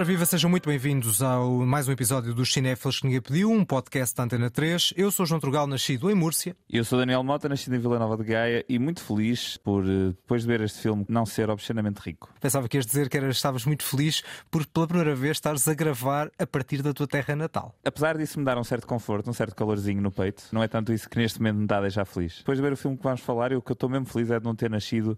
[0.00, 3.62] Ora viva, sejam muito bem-vindos ao mais um episódio dos Cinéfilos que ninguém pediu, um
[3.62, 4.94] podcast da Antena 3.
[4.96, 6.56] Eu sou João Trugal, nascido em Múrcia.
[6.70, 10.14] Eu sou Daniel Mota, nascido em Vila Nova de Gaia e muito feliz por, eh,
[10.16, 12.32] depois de ver este filme, não ser obscenamente rico.
[12.40, 15.74] Pensava que ias dizer que eras, estavas muito feliz por pela primeira vez estares a
[15.74, 17.74] gravar a partir da tua terra natal.
[17.84, 20.94] Apesar disso me dar um certo conforto, um certo calorzinho no peito, não é tanto
[20.94, 22.38] isso que neste momento me dá a deixar feliz.
[22.38, 24.30] Depois de ver o filme que vamos falar, eu, o que eu estou mesmo feliz
[24.30, 25.14] é de não ter nascido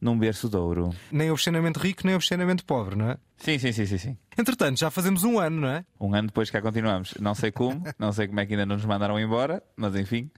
[0.00, 0.94] num berço de ouro.
[1.10, 3.16] Nem obscenamente rico, nem obscenamente pobre, não é?
[3.36, 4.16] Sim, sim, sim, sim, sim.
[4.38, 5.84] Entretanto, já fazemos um ano, não é?
[6.00, 7.14] Um ano depois cá continuamos.
[7.20, 10.30] Não sei como, não sei como é que ainda não nos mandaram embora, mas enfim.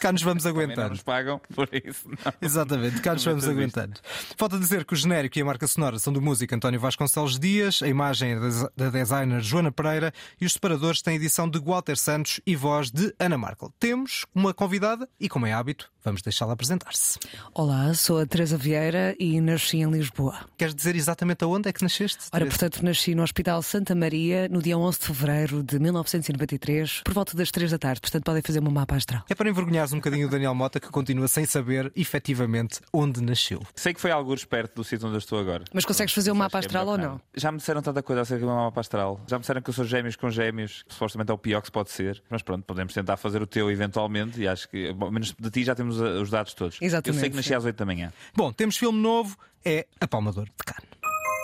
[0.00, 0.90] Cá nos vamos Também não aguentando.
[0.90, 2.32] nos pagam, por isso não.
[2.40, 4.00] Exatamente, cá nos vamos aguentando.
[4.36, 7.82] Falta dizer que o genérico e a marca sonora são do músico António Vasconcelos Dias,
[7.82, 8.40] a imagem é
[8.76, 13.14] da- designer Joana Pereira e os separadores têm edição de Walter Santos e voz de
[13.18, 13.72] Ana Markel.
[13.78, 17.18] Temos uma convidada e, como é hábito, vamos deixá-la apresentar-se.
[17.54, 20.38] Olá, sou a Teresa Vieira e nasci em Lisboa.
[20.56, 22.24] Queres dizer exatamente aonde é que nasceste?
[22.32, 22.58] Ora, Teresa?
[22.58, 27.36] portanto, nasci no Hospital Santa Maria no dia 11 de fevereiro de 1993, por volta
[27.36, 28.00] das 3 da tarde.
[28.00, 29.24] Portanto, podem fazer uma mapa astral.
[29.28, 33.62] É para envergonhares um bocadinho o Daniel Mota, que continua sem saber efetivamente onde nasceu.
[33.74, 35.64] Sei que foi alguns perto do sítio onde eu estou agora.
[35.72, 37.08] Mas consegues fazer Isso mapa é astral ou bacana.
[37.14, 37.20] não?
[37.34, 39.20] Já me disseram tanta coisa acerca do mapa astral.
[39.26, 41.66] Já me disseram que eu sou gêmeos com gêmeos, que supostamente é o pior que
[41.68, 42.22] se pode ser.
[42.28, 45.64] Mas pronto, podemos tentar fazer o teu eventualmente e acho que, bom, menos de ti,
[45.64, 46.78] já temos uh, os dados todos.
[46.80, 47.54] Exatamente, Eu sei que nasci sim.
[47.54, 48.12] às 8 da manhã.
[48.34, 50.90] Bom, temos filme novo, é A Palmador de Cannes.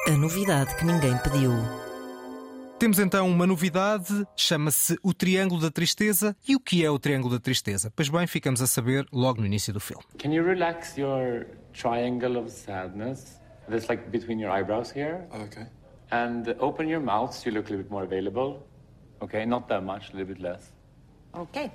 [0.09, 1.86] A novidade que ninguém pediu.
[2.79, 6.37] Temos então uma novidade, chama-se O Triângulo da Tristeza.
[6.47, 7.91] E o que é o Triângulo da Tristeza?
[7.97, 10.05] Pois bem, ficamos a saber logo no início do filme.
[10.19, 13.41] Can you relax your triangle of sadness?
[13.67, 15.27] That's like between your eyebrows here.
[15.33, 15.67] Okay.
[16.11, 18.63] And open your mouth so you look a little bit more available.
[19.23, 20.71] Okay, not that much, a little bit less.
[21.35, 21.73] Okay.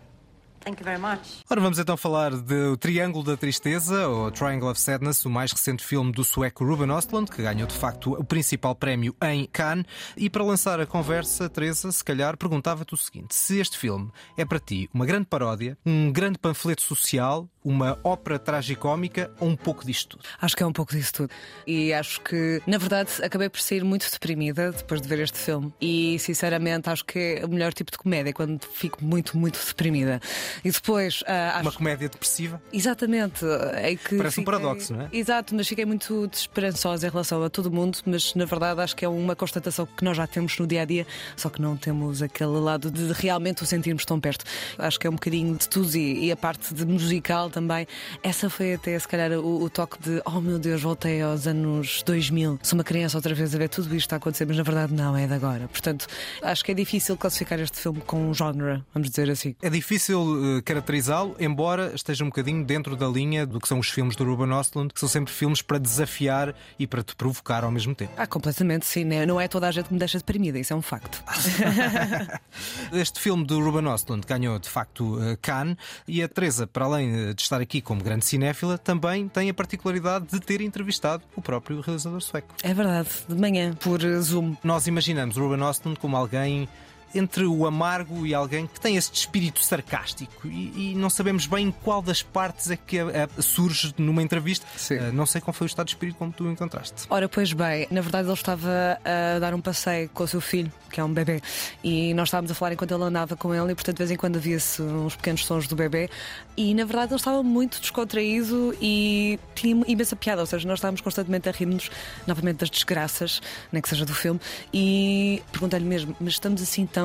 [0.63, 1.41] Thank you very much.
[1.49, 5.51] Ora, vamos então falar de O Triângulo da Tristeza, ou Triangle of Sadness, o mais
[5.51, 9.85] recente filme do sueco Ruben Östlund, que ganhou de facto o principal prémio em Cannes.
[10.15, 14.45] E para lançar a conversa, Teresa, se calhar perguntava-te o seguinte: se este filme é
[14.45, 19.85] para ti uma grande paródia, um grande panfleto social, uma ópera tragicómica ou um pouco
[19.85, 20.23] disto tudo?
[20.41, 21.29] Acho que é um pouco disso tudo.
[21.67, 25.73] E acho que, na verdade, acabei por sair muito deprimida depois de ver este filme.
[25.79, 30.19] E, sinceramente, acho que é o melhor tipo de comédia quando fico muito, muito deprimida.
[30.63, 32.61] E depois, ah, acho Uma comédia depressiva?
[32.73, 33.45] Exatamente.
[33.73, 35.09] É que Parece um fiquei- paradoxo, não é?
[35.13, 39.05] Exato, mas fiquei muito desesperançosa em relação a todo mundo, mas na verdade acho que
[39.05, 41.05] é uma constatação que nós já temos no dia a dia,
[41.35, 44.45] só que não temos aquele lado de realmente o sentirmos tão perto.
[44.77, 47.87] Acho que é um bocadinho de tudo e, e a parte de musical também.
[48.23, 52.01] Essa foi até se calhar o, o toque de oh meu Deus, voltei aos anos
[52.03, 54.93] 2000, sou uma criança outra vez a ver tudo isto a acontecer, mas na verdade
[54.93, 55.67] não, é de agora.
[55.67, 56.07] Portanto,
[56.41, 59.55] acho que é difícil classificar este filme com um genre, vamos dizer assim.
[59.61, 63.89] É difícil eh, caracterizá-lo, embora esteja um bocadinho dentro da linha do que são os
[63.89, 67.71] filmes do Ruben Östlund, que são sempre filmes para desafiar e para te provocar ao
[67.71, 68.11] mesmo tempo.
[68.17, 69.03] Ah, completamente, sim.
[69.03, 69.25] né?
[69.25, 71.23] Não é toda a gente que me deixa deprimida, isso é um facto.
[72.93, 77.29] Este filme do Ruben Östlund ganhou de facto eh, Cannes e a Teresa, para além
[77.29, 81.41] eh, de estar aqui como grande cinéfila, também tem a particularidade de ter entrevistado o
[81.41, 82.53] próprio realizador sueco.
[82.63, 84.55] É verdade, de manhã, por Zoom.
[84.63, 86.67] Nós imaginamos o Ruben Östlund como alguém
[87.13, 91.73] entre o amargo e alguém que tem este espírito sarcástico e, e não sabemos bem
[91.83, 94.65] qual das partes é que eh, surge numa entrevista.
[94.77, 94.95] Sim.
[94.95, 97.05] Eh, não sei qual foi o estado de espírito como tu o encontraste.
[97.09, 100.71] Ora, pois bem, na verdade ele estava a dar um passeio com o seu filho,
[100.89, 101.41] que é um bebê,
[101.83, 104.15] e nós estávamos a falar enquanto ele andava com ele, e portanto de vez em
[104.15, 106.09] quando havia-se uns pequenos sons do bebê,
[106.55, 111.01] e na verdade ele estava muito descontraído e tinha imensa piada, ou seja, nós estávamos
[111.01, 111.89] constantemente a rir-nos
[112.27, 113.41] novamente das desgraças,
[113.71, 114.39] nem que seja do filme,
[114.73, 117.00] e perguntei-lhe mesmo, mas estamos assim tão.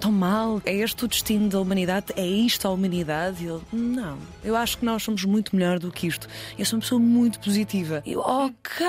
[0.00, 0.62] Tão mal?
[0.64, 2.06] É este o destino da humanidade?
[2.16, 3.44] É isto a humanidade?
[3.44, 6.26] E ele, não, eu acho que nós somos muito melhor do que isto.
[6.58, 8.02] Eu sou uma pessoa muito positiva.
[8.06, 8.86] Eu, ok.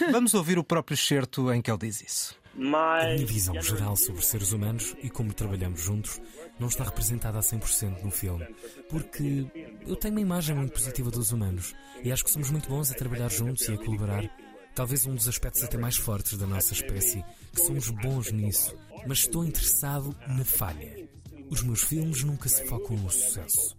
[0.10, 2.38] Vamos ouvir o próprio excerto em que ele diz isso.
[2.58, 6.20] A minha visão geral sobre seres humanos e como trabalhamos juntos
[6.58, 8.44] não está representada a 100% no filme,
[8.88, 9.46] porque
[9.86, 11.72] eu tenho uma imagem muito positiva dos humanos
[12.02, 14.28] e acho que somos muito bons a trabalhar juntos e a colaborar.
[14.74, 18.74] Talvez um dos aspectos até mais fortes da nossa espécie, que somos bons nisso,
[19.06, 21.08] mas estou interessado na falha.
[21.50, 23.74] Os meus filmes nunca se focam no sucesso.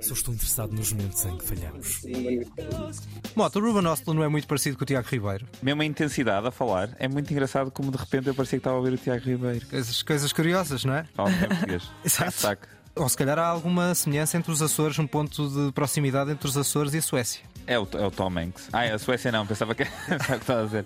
[0.00, 2.02] Só estou interessado nos momentos em que falhamos.
[3.36, 5.46] Mota, o Ruben Östlund não é muito parecido com o Tiago Ribeiro.
[5.62, 8.76] Mesmo a intensidade a falar, é muito engraçado como de repente eu parecia que estava
[8.76, 9.64] a ouvir o Tiago Ribeiro.
[9.66, 11.06] Coisas, coisas curiosas, não é?
[12.04, 12.32] Exato.
[12.32, 12.66] Saco.
[12.94, 16.56] Ou se calhar há alguma semelhança entre os Açores, um ponto de proximidade entre os
[16.56, 17.40] Açores e a Suécia.
[17.66, 18.68] É o, é o Tom Hanks.
[18.72, 20.84] Ah, a Suécia não, pensava que, pensava que estava a dizer.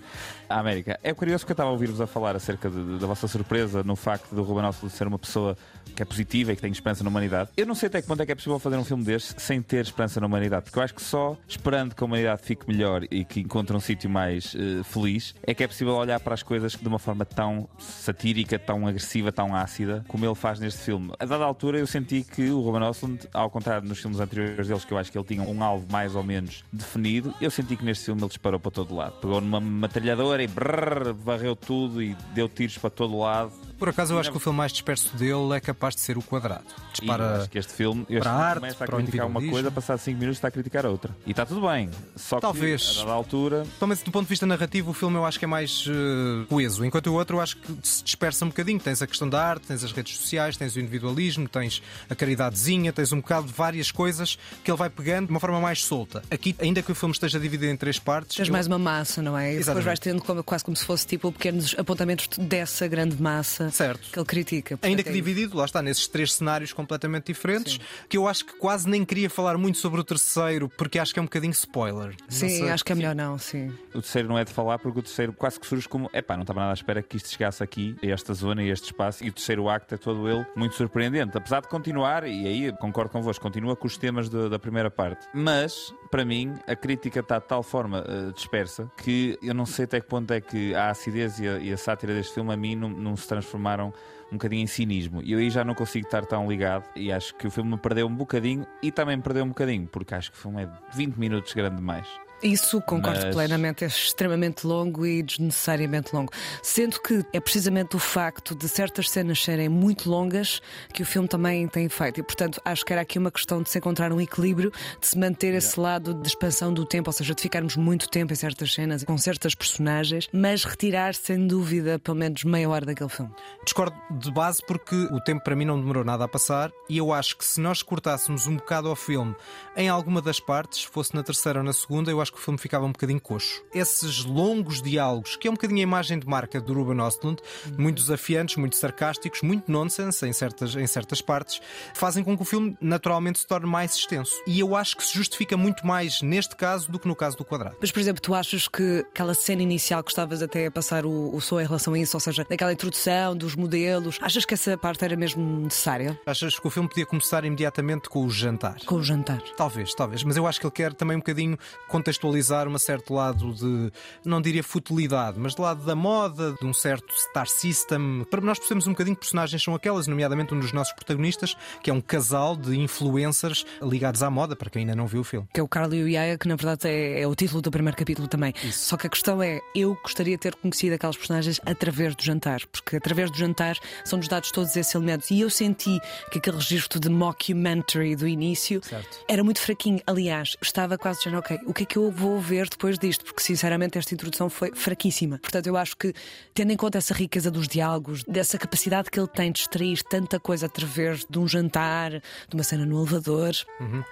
[0.49, 0.99] A América.
[1.03, 3.95] É curioso que eu estava a ouvir-vos a falar acerca de- da vossa surpresa no
[3.95, 5.57] facto do Ruben Östlund ser uma pessoa
[5.95, 7.49] que é positiva e que tem esperança na humanidade.
[7.57, 9.61] Eu não sei até que ponto é que é possível fazer um filme deste sem
[9.61, 13.03] ter esperança na humanidade, porque eu acho que só esperando que a humanidade fique melhor
[13.09, 16.43] e que encontre um sítio mais eh, feliz é que é possível olhar para as
[16.43, 21.11] coisas de uma forma tão satírica, tão agressiva, tão ácida como ele faz neste filme.
[21.19, 24.85] A dada altura eu senti que o Ruben Östlund, ao contrário dos filmes anteriores deles,
[24.85, 27.83] que eu acho que ele tinha um alvo mais ou menos definido, eu senti que
[27.83, 29.13] neste filme ele disparou para todo lado.
[29.19, 33.66] Pegou numa metralhadora e brrr, varreu tudo e deu tiros para todo lado.
[33.77, 36.21] Por acaso eu acho que o filme mais disperso dele é capaz de ser o
[36.21, 36.63] quadrado.
[36.91, 37.37] Dispara.
[37.41, 39.71] acho que este filme eu para acho que a arte, começa a criticar uma coisa,
[39.71, 41.15] passado 5 minutos está a criticar a outra.
[41.25, 41.89] E está tudo bem.
[42.15, 42.81] Só Talvez.
[42.89, 45.45] que a dada altura Totalmente do ponto de vista narrativo, o filme eu acho que
[45.45, 48.79] é mais eh, coeso, enquanto o outro eu acho que se dispersa um bocadinho.
[48.79, 52.91] Tens a questão da arte, tens as redes sociais, tens o individualismo, tens a caridadezinha,
[52.91, 56.23] tens um bocado de várias coisas que ele vai pegando de uma forma mais solta.
[56.31, 59.21] Aqui, ainda que o filme esteja dividido em três partes, Tens eu- mais uma massa,
[59.21, 59.53] não é?
[59.55, 63.66] E depois vais tendo como- quase como se fosse tipo pequenos apontamentos dessa grande massa
[63.71, 64.09] Certo.
[64.11, 64.75] que ele critica.
[64.75, 65.23] Ainda Portanto, que é isso.
[65.23, 67.79] dividido, lá está, nesses três cenários completamente diferentes,
[68.09, 71.19] que eu acho que quase nem queria falar muito sobre o terceiro, porque acho que
[71.19, 72.15] é um bocadinho spoiler.
[72.29, 72.69] Sim, sei.
[72.69, 73.67] acho que é melhor não, sim.
[73.93, 76.41] o terceiro não é de falar porque o terceiro quase que surge como epá, não
[76.43, 79.23] estava nada à espera que isto chegasse aqui, a esta zona e a este espaço.
[79.23, 81.37] E o terceiro acto é todo ele muito surpreendente.
[81.37, 85.27] Apesar de continuar, e aí concordo convosco, continua com os temas do- da primeira parte.
[85.33, 89.85] Mas, para mim, a crítica está de tal forma eh, dispersa que eu não sei
[89.85, 92.57] até que ponto é que a acidez e a, e a sátira deste filme a
[92.57, 93.93] mim não, não se transformaram
[94.31, 95.21] um bocadinho em cinismo.
[95.23, 97.77] E eu aí já não consigo estar tão ligado e acho que o filme me
[97.77, 100.69] perdeu um bocadinho e também me perdeu um bocadinho, porque acho que o filme é
[100.93, 102.26] 20 minutos grande demais.
[102.41, 106.31] Isso concordo Mas- plenamente, é extremamente longo e desnecessariamente longo.
[106.61, 110.61] Sendo que é precisamente o facto de certas cenas serem muito longas
[110.93, 112.19] que o filme também tem feito.
[112.19, 115.17] E portanto acho que era aqui uma questão de se encontrar um equilíbrio, de se
[115.17, 118.73] manter esse lado de expansão do tempo, ou seja, de ficarmos muito tempo em certas
[118.73, 123.31] cenas com certas personagens, mas retirar sem dúvida pelo menos meia hora daquele filme.
[123.63, 127.11] Discordo de base porque o tempo para mim não demorou nada a passar e eu
[127.11, 129.35] acho que se nós cortássemos um bocado ao filme
[129.75, 132.57] em alguma das partes, fosse na terceira ou na segunda, eu acho que o filme
[132.59, 133.63] ficava um bocadinho coxo.
[133.73, 137.41] Esses longos diálogos, que é um bocadinho a imagem de marca do Ruben Östlund,
[137.77, 141.61] muito desafiantes, muito sarcásticos, muito nonsense em certas, em certas partes,
[141.93, 144.33] fazem com que o filme naturalmente se torne mais extenso.
[144.45, 147.45] E eu acho que se justifica muito mais neste caso do que no caso do
[147.45, 147.77] quadrado.
[147.79, 151.35] Mas, por exemplo, tu achas que aquela cena inicial que estavas até a passar o,
[151.35, 154.77] o som em relação a isso, ou seja, daquela introdução dos modelos, achas que essa
[154.77, 156.19] parte era mesmo necessária?
[156.25, 158.77] Achas que o filme podia começar imediatamente com o jantar?
[158.85, 159.41] Com o jantar.
[159.55, 161.57] Talvez, talvez, mas eu acho que ele quer também um bocadinho
[161.87, 163.91] contextualizar um certo lado de,
[164.23, 168.25] não diria futilidade, mas do lado da moda, de um certo star system.
[168.29, 171.89] Para nós percebemos um bocadinho que personagens são aquelas, nomeadamente um dos nossos protagonistas, que
[171.89, 175.47] é um casal de influencers ligados à moda, para quem ainda não viu o filme.
[175.53, 177.71] Que é o Carlo e o Yaya, que na verdade é, é o título do
[177.71, 178.53] primeiro capítulo também.
[178.71, 182.59] Só que a questão é, eu gostaria de ter conhecido aquelas personagens através do jantar,
[182.67, 185.31] porque através do jantar são-nos dados todos esses elementos.
[185.31, 185.99] E eu senti
[186.31, 189.19] que aquele registro de mockumentary do início Certo.
[189.27, 190.01] era muito fraquinho.
[190.05, 193.25] Aliás, estava quase dizendo, ok, o que é que eu vou ver depois disto?
[193.25, 195.39] Porque sinceramente esta introdução foi fraquíssima.
[195.39, 196.13] Portanto, eu acho que,
[196.53, 200.39] tendo em conta essa riqueza dos diálogos, dessa capacidade que ele tem de extrair tanta
[200.39, 203.53] coisa através de um jantar, de uma cena no elevador,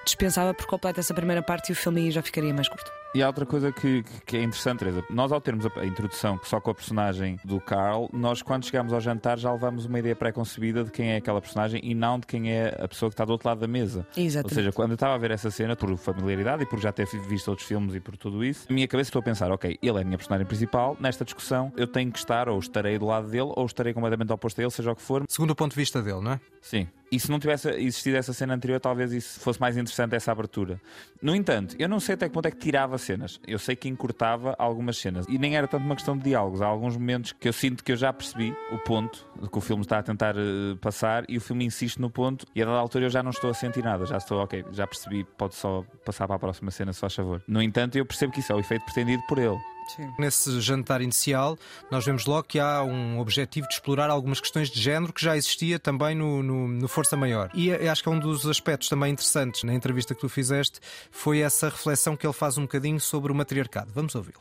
[0.06, 2.95] dispensava por completo essa primeira parte e o filme aí já ficaria mais curto.
[3.16, 5.02] E há outra coisa que, que é interessante, Teresa.
[5.10, 8.92] Nós, ao termos a, a introdução só com a personagem do Carl, nós, quando chegamos
[8.92, 12.28] ao jantar, já levamos uma ideia pré-concebida de quem é aquela personagem e não de
[12.28, 14.06] quem é a pessoa que está do outro lado da mesa.
[14.18, 14.52] Exatamente.
[14.52, 17.08] Ou seja, quando eu estava a ver essa cena, por familiaridade e por já ter
[17.08, 19.98] visto outros filmes e por tudo isso, na minha cabeça estou a pensar: ok, ele
[19.98, 23.30] é a minha personagem principal, nesta discussão eu tenho que estar, ou estarei do lado
[23.30, 25.24] dele, ou estarei completamente oposto a ele, seja o que for.
[25.30, 26.40] Segundo o ponto de vista dele, não é?
[26.62, 26.86] Sim.
[27.12, 30.80] E se não tivesse existido essa cena anterior, talvez isso fosse mais interessante, essa abertura.
[31.22, 33.40] No entanto, eu não sei até que ponto é que tirava cenas.
[33.48, 35.26] Eu sei que encurtava algumas cenas.
[35.30, 36.62] E nem era tanto uma questão de diálogos.
[36.62, 39.84] Há alguns momentos que eu sinto que eu já percebi o ponto que o filme
[39.84, 42.46] está a tentar eh, passar e o filme insiste no ponto.
[42.56, 44.06] E a dada altura eu já não estou a sentir nada.
[44.06, 47.42] Já estou, ok, já percebi, pode só passar para a próxima cena, se faz favor.
[47.48, 49.75] No entanto, eu percebo que isso é o efeito pretendido por ele.
[49.88, 50.14] Sim.
[50.18, 51.58] Nesse jantar inicial,
[51.92, 55.38] nós vemos logo que há um objetivo de explorar algumas questões de género que já
[55.38, 57.50] existia também no, no, no Força Maior.
[57.54, 60.80] E acho que é um dos aspectos também interessantes na entrevista que tu fizeste
[61.12, 63.92] foi essa reflexão que ele faz um bocadinho sobre o matriarcado.
[63.94, 64.40] Vamos ouvi-lo.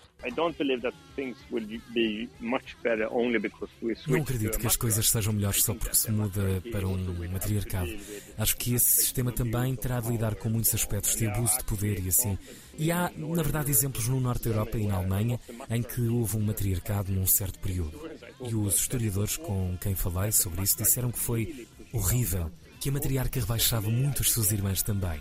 [4.06, 7.90] Não acredito que as coisas sejam melhores só porque se muda para um matriarcado.
[8.38, 12.02] Acho que esse sistema também terá de lidar com muitos aspectos de abuso de poder
[12.02, 12.38] e assim.
[12.78, 15.38] E há, na verdade, exemplos no Norte da Europa e na Alemanha
[15.70, 18.00] em que houve um matriarcado num certo período.
[18.40, 22.50] E os historiadores com quem falei sobre isso disseram que foi horrível,
[22.80, 25.18] que a matriarca rebaixava muito as suas irmãs também.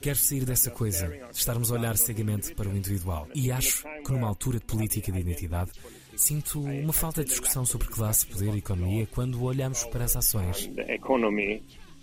[0.00, 3.28] Quero sair dessa coisa, de estarmos a olhar cegamente para o individual.
[3.34, 5.70] E acho que numa altura de política de identidade,
[6.16, 10.68] sinto uma falta de discussão sobre classe, poder e economia quando olhamos para as ações.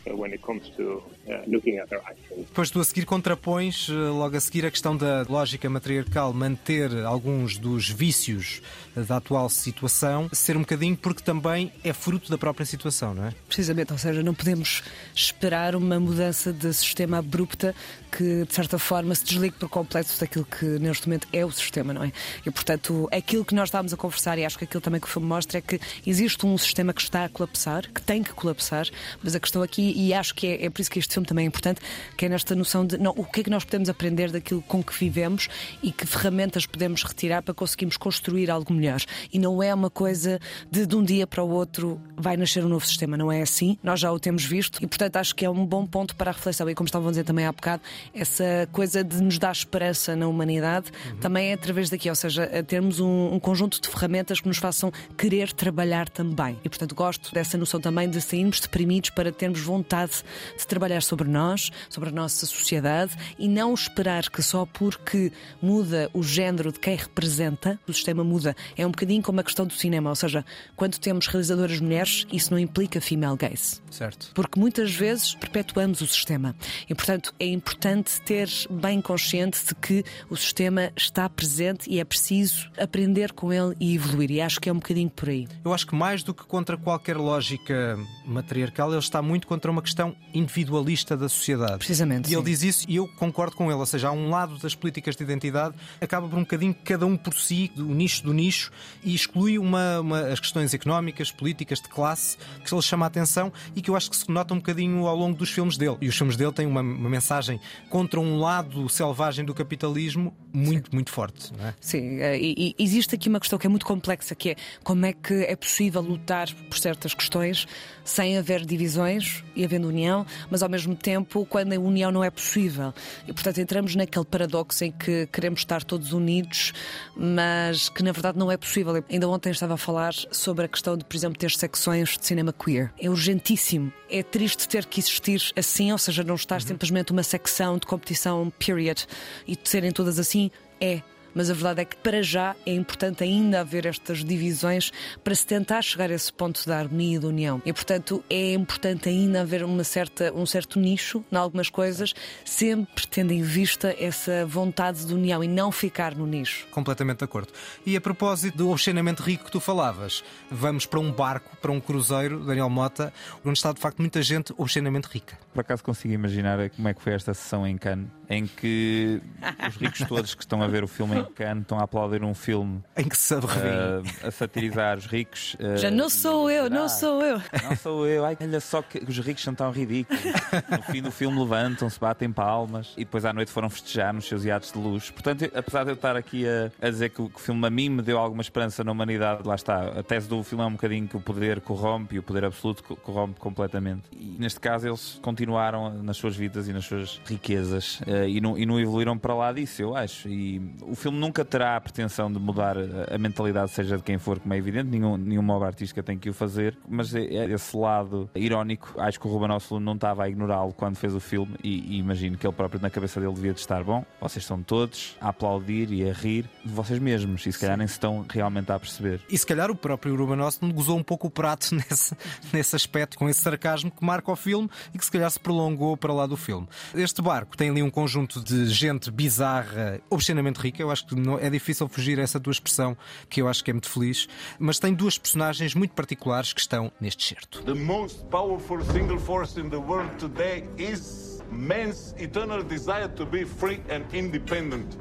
[0.06, 2.48] When it comes to uh, looking at their actions.
[2.48, 7.06] Depois tu a seguir contrapões, eh, logo a seguir, a questão da lógica matriarcal manter
[7.06, 8.62] alguns dos vícios
[8.96, 13.26] eh, da atual situação, ser um bocadinho porque também é fruto da própria situação, não
[13.26, 13.34] é?
[13.48, 17.76] Precisamente, ou seja, não podemos esperar uma mudança de sistema abrupta
[18.10, 21.94] que, de certa forma, se desligue por completo daquilo que neste momento é o sistema,
[21.94, 22.12] não é?
[22.46, 25.10] E, portanto, aquilo que nós estávamos a conversar, e acho que aquilo também que o
[25.10, 28.88] filme mostra, é que existe um sistema que está a colapsar, que tem que colapsar,
[29.24, 31.46] mas a questão aqui, e acho que é, é por isso que este filme também
[31.46, 31.82] é importante,
[32.18, 34.84] que é nesta noção de não, o que é que nós podemos aprender daquilo com
[34.84, 35.48] que vivemos
[35.82, 39.02] e que ferramentas podemos retirar para conseguirmos construir algo melhor.
[39.32, 40.40] E não é uma coisa
[40.70, 43.78] de de um dia para o outro vai nascer um novo sistema, não é assim.
[43.84, 46.34] Nós já o temos visto e, portanto, acho que é um bom ponto para a
[46.34, 46.68] reflexão.
[46.68, 50.28] E como estavam a dizer também há bocado, essa coisa de nos dar esperança na
[50.28, 54.48] humanidade também é através daqui, ou seja, a termos um, um conjunto de ferramentas que
[54.48, 56.58] nos façam querer trabalhar também.
[56.64, 60.24] E, portanto, gosto dessa noção também de sairmos deprimidos para termos vontade
[60.58, 66.10] de trabalhar sobre nós, sobre a nossa sociedade e não esperar que só porque muda
[66.14, 68.56] o género de quem representa, o sistema muda.
[68.78, 72.52] É um bocadinho como a questão do cinema, ou seja, quando temos realizadoras mulheres, isso
[72.52, 73.82] não implica female gaze.
[73.90, 74.32] Certo.
[74.34, 76.56] Porque muitas vezes perpetuamos o sistema.
[76.90, 77.89] E, portanto, é importante
[78.26, 83.76] ter bem consciente de que o sistema está presente e é preciso aprender com ele
[83.80, 84.32] e evoluir.
[84.32, 85.48] E acho que é um bocadinho por aí.
[85.64, 89.82] Eu acho que mais do que contra qualquer lógica matriarcal, ele está muito contra uma
[89.82, 91.78] questão individualista da sociedade.
[91.80, 92.30] Precisamente.
[92.30, 92.52] E ele sim.
[92.52, 93.80] diz isso e eu concordo com ele.
[93.80, 97.16] Ou seja, há um lado das políticas de identidade acaba por um bocadinho cada um
[97.18, 98.72] por si, o nicho do nicho,
[99.04, 103.52] e exclui uma, uma- as questões económicas, políticas, de classe, que ele chama a atenção
[103.76, 105.98] e que eu acho que se nota um bocadinho ao longo dos filmes dele.
[106.02, 110.94] E os filmes dele têm uma, uma mensagem contra um lado selvagem do capitalismo muito,
[110.94, 111.52] muito forte.
[111.60, 111.74] É?
[111.80, 115.06] Sim, eh, e, e existe aqui uma questão que é muito complexa, que é como
[115.06, 117.68] é que é possível lutar por certas questões
[118.04, 122.32] sem haver divisões e havendo união, mas ao mesmo tempo quando a união não é
[122.32, 122.94] possível.
[123.28, 126.74] E portanto entramos naquele paradoxo em que queremos estar todos unidos,
[127.16, 129.04] mas que na verdade não é possível.
[129.10, 132.52] Ainda ontem estava a falar sobre a questão de, por exemplo, ter secções de cinema
[132.52, 132.92] queer.
[133.00, 133.94] É urgentíssimo.
[134.10, 138.52] É triste ter que existir assim, ou seja, não estar simplesmente uma secção de competição
[138.58, 139.06] period
[139.48, 140.52] e de serem todas assim.
[140.80, 141.02] É.
[141.34, 144.92] Mas a verdade é que para já é importante ainda haver estas divisões
[145.24, 147.62] para se tentar chegar a esse ponto da harmonia e da união.
[147.66, 153.08] E portanto é importante ainda haver uma certa, um certo nicho em algumas coisas, sempre
[153.08, 156.68] tendo em vista essa vontade de união e não ficar no nicho.
[156.72, 157.52] Completamente de acordo.
[157.86, 161.80] E a propósito do obscenamente rico que tu falavas, vamos para um barco, para um
[161.80, 165.38] cruzeiro, Daniel Mota, onde está de facto muita gente obscenamente rica.
[165.54, 169.22] Por acaso consigo imaginar como é que foi esta sessão em Cannes, em que
[169.68, 172.34] os ricos todos que estão a ver o filme em Cannes estão a aplaudir um
[172.34, 174.04] filme Em que se revêem.
[174.24, 175.56] eh, a satirizar os ricos.
[175.60, 176.90] eh, Já não sou eu, não Ah.
[176.90, 177.42] sou eu.
[177.64, 180.22] Não sou eu, ai, olha só que os ricos são tão ridículos.
[180.24, 184.44] No fim do filme levantam-se, batem palmas e depois à noite foram festejar nos seus
[184.46, 185.14] iates de luxo.
[185.14, 187.66] Portanto, eu- apesar de eu estar aqui a, a dizer que o, que o filme
[187.66, 190.00] a mim me deu alguma esperança na humanidade, lá está.
[190.00, 192.84] A tese do filme é um bocadinho que o poder corrompe e o poder absoluto
[192.84, 194.04] co- corrompe completamente.
[194.12, 198.58] E neste caso eles continuaram nas suas vidas e nas suas riquezas eh, e, não,
[198.58, 200.28] e não evoluíram para lá disso, eu acho.
[200.30, 204.40] E o filme nunca terá a pretensão de mudar a, mentalidade, seja de quem for,
[204.40, 207.76] como é evidente, nenhum, nenhuma obra artística tem que o fazer, mas é, é esse
[207.76, 211.56] lado irónico, acho que o Ruben Östlund não estava a ignorá-lo quando fez o filme
[211.64, 214.06] e, e imagino que ele próprio na cabeça dele devia de estar bom.
[214.20, 217.88] Vocês estão todos a aplaudir e a rir de vocês mesmos e se calhar nem
[217.88, 219.22] se estão realmente a perceber.
[219.30, 222.16] E se calhar o próprio Ruben Östlund gozou um pouco o prato nesse,
[222.52, 225.96] nesse aspecto, com esse sarcasmo que marca o filme e que se calhar se prolongou
[225.98, 226.68] para lá do filme.
[226.94, 230.82] Este barco tem ali um conjunto de gente bizarra, obscenamente rica.
[230.82, 232.98] Eu acho que não- é difícil fugir a essa tua expressão,
[233.30, 234.28] que eu acho que é muito feliz.
[234.58, 237.62] Mas tem duas personagens muito particulares que estão neste certo.
[237.64, 243.46] The most powerful single force in the world today is man's eternal desire to be
[243.46, 244.98] free and independent.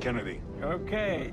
[0.00, 0.40] Kennedy.
[0.62, 1.32] Okay.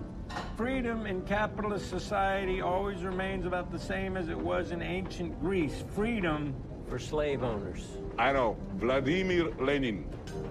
[0.57, 5.83] Freedom in capitalist society always remains about the same as it was in ancient Greece.
[5.95, 6.53] Freedom
[6.89, 7.81] for slave owners.
[8.19, 8.57] I know.
[8.79, 10.05] Vladimir Lenin.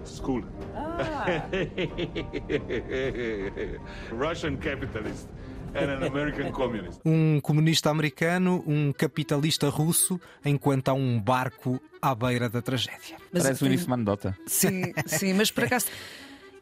[0.05, 0.43] School.
[4.11, 5.27] Russian capitalist
[5.75, 6.99] and an American communist.
[7.05, 13.17] Um comunista americano, um capitalista russo, enquanto há um barco à beira da tragédia.
[13.31, 14.37] Mas Parece o início de uma anedota.
[14.45, 15.87] Sim, sim, mas por acaso.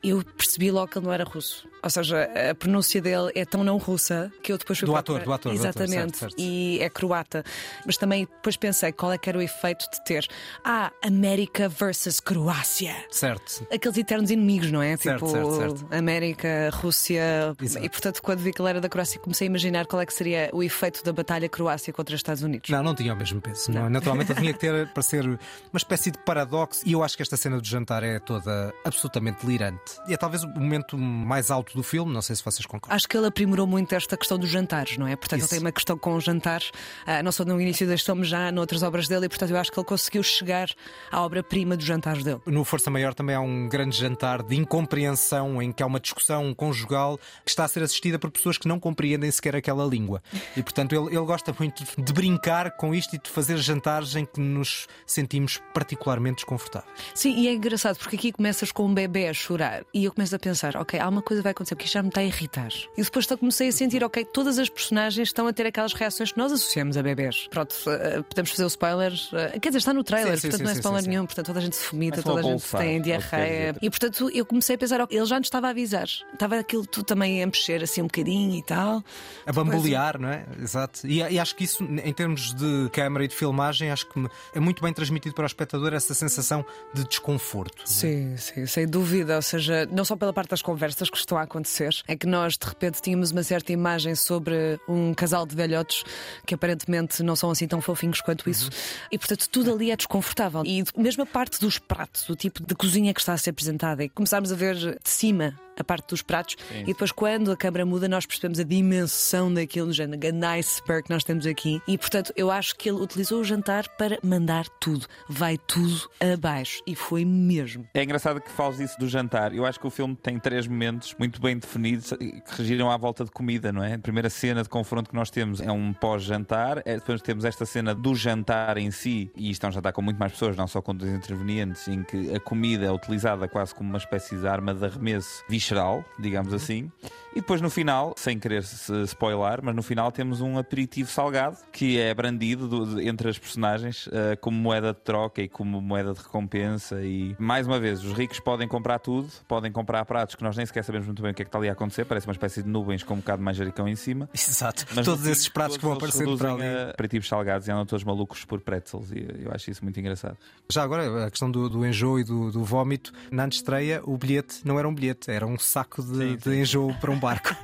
[0.10, 1.68] Eu percebi logo que ele não era russo.
[1.84, 5.20] Ou seja, a pronúncia dele é tão não russa que eu depois fui Do procurar-
[5.20, 6.18] ator, do ator, do ator, Exatamente.
[6.18, 6.36] certo, certo.
[6.40, 7.44] E é croata.
[7.86, 10.28] Mas também depois pensei qual é que era o efeito de ter
[10.64, 12.96] Ah, América versus Croácia.
[13.12, 13.68] Certo.
[13.72, 14.98] Aqueles eternos inimigos, não é?
[14.98, 15.88] Certo, tipo, certo, certo.
[15.94, 17.56] América, Rússia.
[17.62, 17.86] Exato.
[17.86, 20.14] E portanto, quando vi que ele era da Croácia, comecei a imaginar qual é que
[20.14, 22.68] seria o efeito da batalha Croácia contra os Estados Unidos.
[22.72, 23.72] Não, não tinha o mesmo peso.
[23.72, 23.88] Não.
[23.92, 25.38] Naturalmente ele tinha que ter para ser uma
[25.76, 26.82] espécie de paradoxo.
[26.84, 29.95] E eu acho que esta cena do jantar é toda absolutamente delirante.
[30.08, 32.14] E é talvez o momento mais alto do filme.
[32.14, 32.96] Não sei se vocês concordam.
[32.96, 35.16] Acho que ele aprimorou muito esta questão dos jantares, não é?
[35.16, 35.54] Portanto, Isso.
[35.54, 36.72] ele tem uma questão com os jantares,
[37.06, 39.72] ah, não só no início deste filme, já noutras obras dele, e portanto eu acho
[39.72, 40.70] que ele conseguiu chegar
[41.12, 42.42] à obra-prima dos jantares dele.
[42.46, 46.54] No Força Maior também há um grande jantar de incompreensão em que há uma discussão
[46.54, 50.22] conjugal que está a ser assistida por pessoas que não compreendem sequer aquela língua.
[50.56, 54.26] E portanto ele, ele gosta muito de brincar com isto e de fazer jantares em
[54.26, 56.94] que nos sentimos particularmente desconfortáveis.
[57.14, 60.36] Sim, e é engraçado porque aqui começas com um bebê a chorar e eu começo
[60.36, 62.70] a pensar, ok, há uma coisa vai acontecer porque isto já me está a irritar.
[62.98, 66.32] E depois só comecei a sentir, ok, todas as personagens estão a ter aquelas reações
[66.32, 67.48] que nós associamos a bebés.
[67.50, 69.14] Pronto, eh, podemos fazer o spoiler.
[69.34, 71.46] eh, quer dizer, está no trailer, Sim, sim, portanto sim, não é spoiler nenhum, portanto
[71.46, 73.76] toda a gente se vomita, Começam toda a gente tem é diarreia.
[73.82, 76.08] E portanto eu comecei a pensar, ok, ele já nos estava a avisar.
[76.34, 79.04] Estava aquilo tudo também a mexer assim um bocadinho e tal.
[79.46, 80.46] A bambolear, não é?
[80.62, 81.06] Exato.
[81.08, 84.60] E, e acho que isso, em termos de câmara e de filmagem, acho que é
[84.60, 87.84] muito bem transmitido para o espectador essa sensação de desconforto.
[87.86, 89.36] Sim, sim, sem dúvida.
[89.36, 92.58] Ou seja, não só pela parte das conversas que estão a acontecer, é que nós
[92.58, 96.04] de repente tínhamos uma certa imagem sobre um casal de velhotes
[96.46, 98.70] que aparentemente não são assim tão fofinhos quanto isso.
[99.12, 100.64] E portanto tudo ali é desconfortável.
[100.66, 104.04] E mesmo a parte dos pratos, o tipo de cozinha que está a ser apresentada,
[104.04, 106.56] e começarmos a ver de cima a parte dos pratos.
[106.74, 111.04] E depois quando a câmara muda nós percebemos a dimensão daquilo, no género, grande iceberg
[111.04, 111.82] que nós temos aqui.
[111.88, 116.82] E portanto eu acho que ele utilizou o jantar para mandar tudo, vai tudo abaixo.
[116.88, 117.88] E foi mesmo.
[117.94, 119.54] É engraçado que fales isso do jantar.
[119.54, 123.24] Eu acho que o filme tem três momentos muito bem definidos que regiram à volta
[123.24, 123.94] de comida, não é?
[123.96, 127.66] A primeira cena de confronto que nós temos é um pós-jantar, é- depois temos esta
[127.66, 130.68] cena do jantar em si, e isto é um jantar com muito mais pessoas, não
[130.68, 134.48] só com dois intervenientes, em que a comida é utilizada quase como uma espécie de
[134.48, 136.92] arma de arremesso visceral, digamos assim.
[137.36, 141.58] E depois no final, sem querer se spoiler, mas no final temos um aperitivo salgado
[141.72, 145.82] que é brandido do- de- entre as personagens eh, como moeda de troca e como
[145.82, 147.02] moeda de recompensa.
[147.02, 150.66] E mais uma vez, os ricos podem comprar tudo, podem comprar pratos que nós nem
[150.66, 152.64] sequer sabemos muito bem o que é que está ali a acontecer, parece uma espécie
[152.64, 154.30] de nuvens com um bocado de manjericão em cima.
[154.34, 154.86] Exato.
[154.96, 156.64] Mas Todos esses pratos que vão aparecendo para ali.
[156.64, 159.12] a aperitivos salgados e andam todos malucos por pretzels.
[159.12, 160.38] E eu acho isso muito engraçado.
[160.72, 164.62] Já agora, a questão do, do enjoo e do, do vómito, na antestreia, o bilhete
[164.64, 167.56] não era um bilhete, era um saco de, de enjoo para um barco.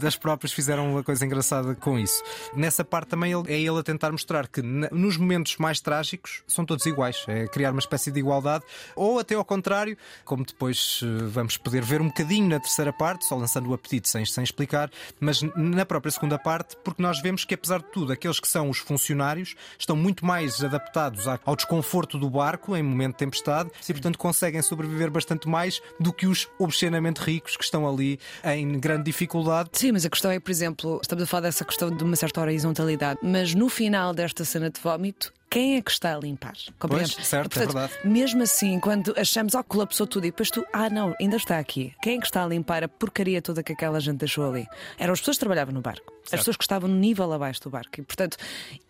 [0.00, 2.22] Das próprias fizeram uma coisa engraçada com isso.
[2.54, 6.86] Nessa parte também é ele a tentar mostrar que nos momentos mais trágicos são todos
[6.86, 8.64] iguais, é criar uma espécie de igualdade,
[8.96, 13.26] ou até ao contrário, como depois eh, vamos poder ver um bocadinho na terceira parte,
[13.26, 17.44] só lançando o apetite sem, sem explicar, mas na própria segunda parte, porque nós vemos
[17.44, 22.16] que apesar de tudo, aqueles que são os funcionários estão muito mais adaptados ao desconforto
[22.18, 26.48] do barco em momento de tempestade e, portanto, conseguem sobreviver bastante mais do que os
[26.58, 29.70] obscenamente ricos que estão ali em grande dificuldade.
[29.72, 32.40] Sim, mas a questão é, por exemplo, estamos a falar dessa questão de uma certa
[32.40, 36.54] horizontalidade, mas no final desta cena de vómito, quem é que está a limpar?
[36.78, 37.14] Compreendes?
[37.16, 37.92] Pois, certo, é verdade.
[38.04, 41.92] Mesmo assim, quando achamos, oh, colapsou tudo, e depois tu, ah, não, ainda está aqui.
[42.00, 44.66] Quem é que está a limpar a porcaria toda que aquela gente deixou ali?
[44.98, 47.70] Eram as pessoas que trabalhavam no barco, as pessoas que estavam no nível abaixo do
[47.70, 48.00] barco.
[48.00, 48.36] E, portanto,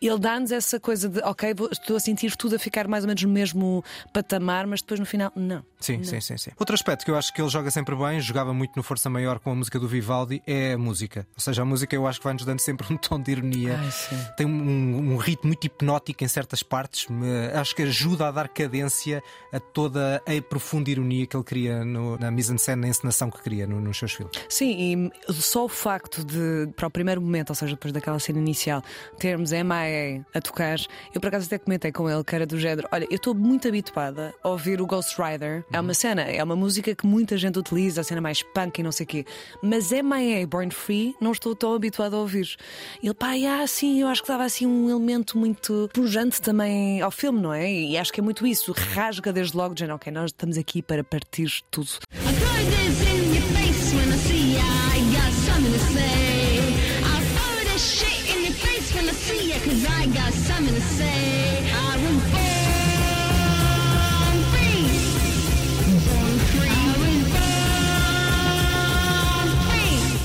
[0.03, 3.09] ele dá-nos essa coisa de, ok, vou- estou a sentir tudo a ficar mais ou
[3.09, 5.65] menos no mesmo patamar, mas depois no final, não.
[5.81, 6.51] Sim, sim, sim, sim.
[6.59, 9.39] Outro aspecto que eu acho que ele joga sempre bem, jogava muito no Força Maior
[9.39, 11.27] com a música do Vivaldi, é a música.
[11.35, 13.79] Ou seja, a música eu acho que vai-nos dando sempre um tom de ironia.
[13.79, 14.35] Ai.
[14.37, 17.07] Tem um, um ritmo muito hipnótico em certas partes.
[17.09, 21.85] me- acho que ajuda a dar cadência a toda a profunda ironia que ele cria
[21.85, 24.35] no- na mise-en-scène, na encenação que cria no- nos seus filmes.
[24.49, 28.39] Sim, e só o facto de, para o primeiro momento, ou seja, depois daquela cena
[28.39, 28.83] inicial,
[29.19, 30.79] termos MIA a tocar,
[31.15, 33.69] eu por acaso até comentei com ele que era do género: olha, eu estou muito
[33.69, 35.65] habituada a ouvir o Ghost Rider.
[35.73, 38.83] É uma cena, é uma música que muita gente utiliza, a cena mais punk e
[38.83, 39.25] não sei o quê.
[39.63, 42.57] Mas MIA, Born Free, não estou tão habituada a ouvir.
[43.03, 47.11] Ele, pá, ah, sim, eu acho que dava assim um elemento muito pujante também ao
[47.11, 47.71] filme, não é?
[47.71, 51.05] E acho que é muito isso, rasga desde logo, dizendo, ok, nós estamos aqui para
[51.05, 51.91] partir tudo.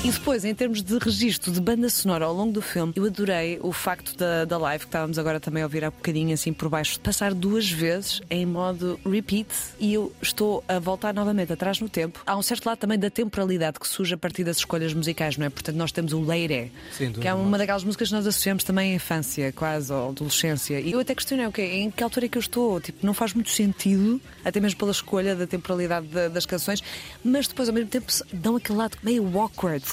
[0.06, 3.58] E depois, em termos de registro de banda sonora ao longo do filme, eu adorei
[3.60, 6.68] o facto da, da live, que estávamos agora também a ouvir há bocadinho assim por
[6.68, 9.48] baixo, passar duas vezes em modo repeat
[9.80, 12.22] e eu estou a voltar novamente atrás no tempo.
[12.24, 15.44] Há um certo lado também da temporalidade que surge a partir das escolhas musicais, não
[15.46, 15.50] é?
[15.50, 18.92] Portanto, nós temos o Leire, Sem que é uma daquelas músicas que nós associamos também
[18.92, 20.78] à infância, quase, ou adolescência.
[20.78, 22.80] E eu até questionei, ok, em que altura é que eu estou?
[22.80, 26.80] Tipo, não faz muito sentido, até mesmo pela escolha da temporalidade da- das canções,
[27.24, 29.84] mas depois ao mesmo tempo dão aquele lado meio awkward,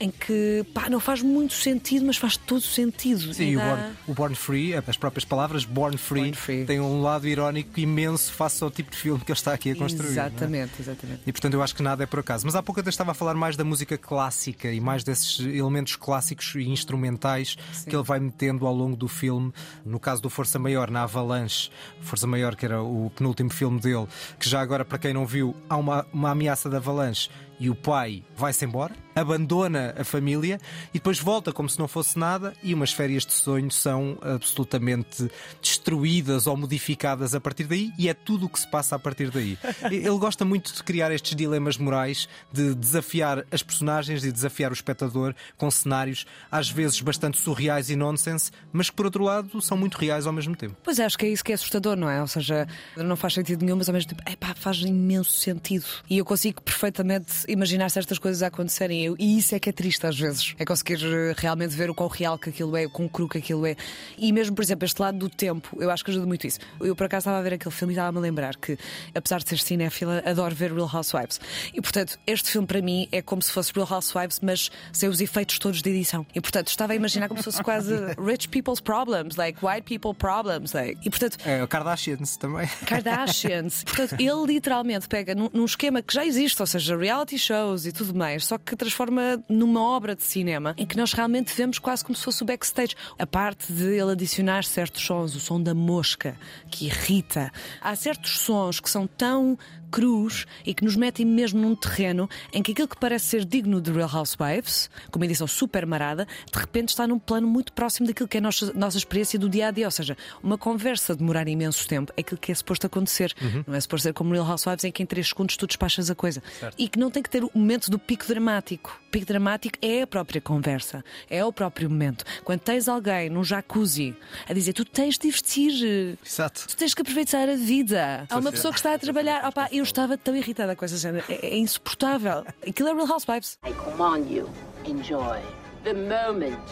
[0.00, 3.32] em que pá, não faz muito sentido, mas faz todo sentido.
[3.34, 6.34] Sim, E e o dá- Born, o Born Free, as próprias palavras Born Free, Born
[6.36, 6.64] Free.
[6.64, 9.76] tem um lado irónico imenso face ao tipo de filme que ele está aqui a
[9.76, 10.06] construir.
[10.08, 10.10] é?
[10.10, 11.22] Exatamente, exatamente.
[11.26, 12.44] E portanto eu acho que nada é por acaso.
[12.46, 15.96] Mas há pouco eu estava a falar mais da música clássica e mais desses elementos
[15.96, 17.56] clássicos e instrumentais
[17.88, 19.52] que ele vai metendo ao longo do filme.
[19.84, 21.70] No caso do Força Maior, na Avalanche,
[22.00, 24.06] Força Maior, que era o penúltimo filme dele,
[24.38, 27.28] que já agora, para quem não viu, há uma, uma ameaça de avalanche
[27.62, 30.58] e o pai vai-se embora, abandona a família
[30.92, 35.30] e depois volta como se não fosse nada e umas férias de sonho são absolutamente
[35.60, 39.30] destruídas ou modificadas a partir daí e é tudo o que se passa a partir
[39.30, 39.56] daí.
[39.92, 44.74] Ele gosta muito de criar estes dilemas morais, de desafiar as personagens e desafiar o
[44.74, 49.76] espectador com cenários às vezes bastante surreais e nonsense, mas que por outro lado são
[49.76, 50.74] muito reais ao mesmo tempo.
[50.82, 52.20] Pois é, acho que é isso que é assustador, não é?
[52.20, 55.86] Ou seja, não faz sentido nenhum, mas ao mesmo tempo, epá, faz imenso sentido.
[56.10, 59.04] E eu consigo perfeitamente imaginar certas coisas a acontecerem.
[59.04, 60.54] Eu- E isso é que é triste às vezes.
[60.58, 63.38] É conseguir eh, realmente ver o quão real que aquilo é, o quão cru que
[63.38, 63.76] aquilo é.
[64.18, 66.58] E mesmo, por exemplo, este lado do tempo, eu acho que ajuda muito isso.
[66.80, 68.76] Eu por acaso estava a ver aquele filme e estava-me a lembrar que,
[69.14, 71.40] apesar de ser cinéfila, adoro ver Real Housewives.
[71.72, 75.20] E portanto, este filme para mim é como se fosse Real Housewives, mas sem os
[75.20, 76.26] efeitos todos de edição.
[76.34, 80.14] E portanto, estava a imaginar como se fosse quase rich people's problems, like white people
[80.14, 80.72] problems.
[80.72, 80.98] Like.
[81.04, 82.68] E portanto, É, o Kardashians também.
[82.86, 83.84] Kardashians.
[83.84, 87.92] Portanto, ele literalmente pega num, num esquema que já existe, ou seja, reality shows e
[87.92, 92.04] tudo mais, só que transforma numa obra de cinema em que nós realmente vemos quase
[92.04, 92.94] como se fosse o backstage.
[93.18, 96.36] A parte de ele adicionar certos sons, o som da mosca,
[96.70, 97.50] que irrita.
[97.80, 99.58] Há certos sons que são tão
[99.92, 103.80] crus e que nos metem mesmo num terreno em que aquilo que parece ser digno
[103.80, 108.06] de Real Housewives, com uma edição super marada, de repente está num plano muito próximo
[108.06, 109.86] daquilo que é a nossa, nossa experiência do dia a dia.
[109.86, 113.34] Ou seja, uma conversa demorar imenso tempo é aquilo que é suposto acontecer.
[113.66, 116.14] Não é suposto ser como Real Housewives em que em 3 segundos tu despachas a
[116.14, 116.42] coisa.
[116.78, 119.00] E que não tem que ter o momento do pico dramático.
[119.08, 122.24] O pico dramático é a própria conversa, é o próprio momento.
[122.44, 124.16] Quando tens alguém num jacuzzi
[124.48, 126.18] a dizer tu tens de investir.
[126.24, 126.66] Exato.
[126.68, 128.26] Tu tens que aproveitar a vida.
[128.30, 129.46] Há uma pessoa que está a trabalhar.
[129.46, 131.24] Opa, eu estava tão irritada com essa cena.
[131.28, 132.44] É, é insuportável.
[132.66, 133.58] Aquilo é Real Housewives.
[133.66, 134.48] I command you,
[134.84, 135.40] enjoy
[135.82, 136.62] the moment.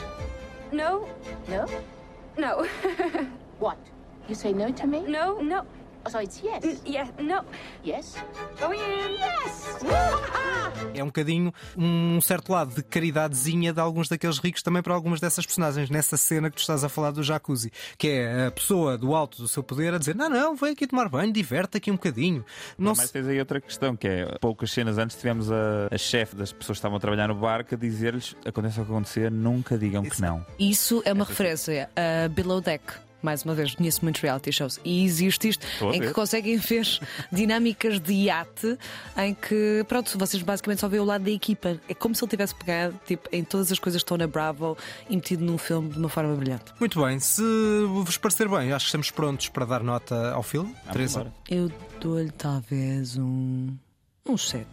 [0.70, 1.08] No,
[1.48, 1.66] no,
[2.38, 2.68] no.
[3.60, 3.78] What?
[4.28, 5.00] You say no to me?
[5.00, 5.66] no, no.
[6.04, 6.82] Oh, so it's yes.
[6.86, 7.44] Yeah, no.
[7.84, 8.16] Yes?
[8.58, 9.12] Going in.
[9.18, 9.78] Yes!
[10.94, 15.20] É um bocadinho um certo lado de caridadezinha de alguns daqueles ricos também para algumas
[15.20, 18.96] dessas personagens, nessa cena que tu estás a falar do jacuzzi, que é a pessoa
[18.96, 21.90] do alto do seu poder a dizer: Não, não, vem aqui tomar banho, diverte aqui
[21.90, 22.44] um bocadinho.
[22.78, 23.12] Não Mas se...
[23.12, 26.78] tens aí outra questão, que é poucas cenas antes tivemos a, a chefe das pessoas
[26.78, 30.20] que estavam a trabalhar no barco a dizer-lhes: aconteça o que acontecer, nunca digam que
[30.20, 30.44] não.
[30.58, 33.09] Isso é uma referência a Below Deck.
[33.22, 36.56] Mais uma vez, conheço muitos reality shows e existe isto Estou a em que conseguem
[36.56, 36.86] ver
[37.30, 38.78] dinâmicas de iate
[39.16, 41.78] em que, pronto, vocês basicamente só veem o lado da equipa.
[41.88, 44.76] É como se ele tivesse pegado tipo, em todas as coisas que estão na Bravo
[45.08, 46.72] e metido num filme de uma forma brilhante.
[46.78, 47.42] Muito bem, se
[47.88, 50.74] vos parecer bem, acho que estamos prontos para dar nota ao filme.
[50.92, 51.34] Teresa, embora.
[51.48, 53.68] Eu dou-lhe talvez um.
[54.26, 54.66] um 7.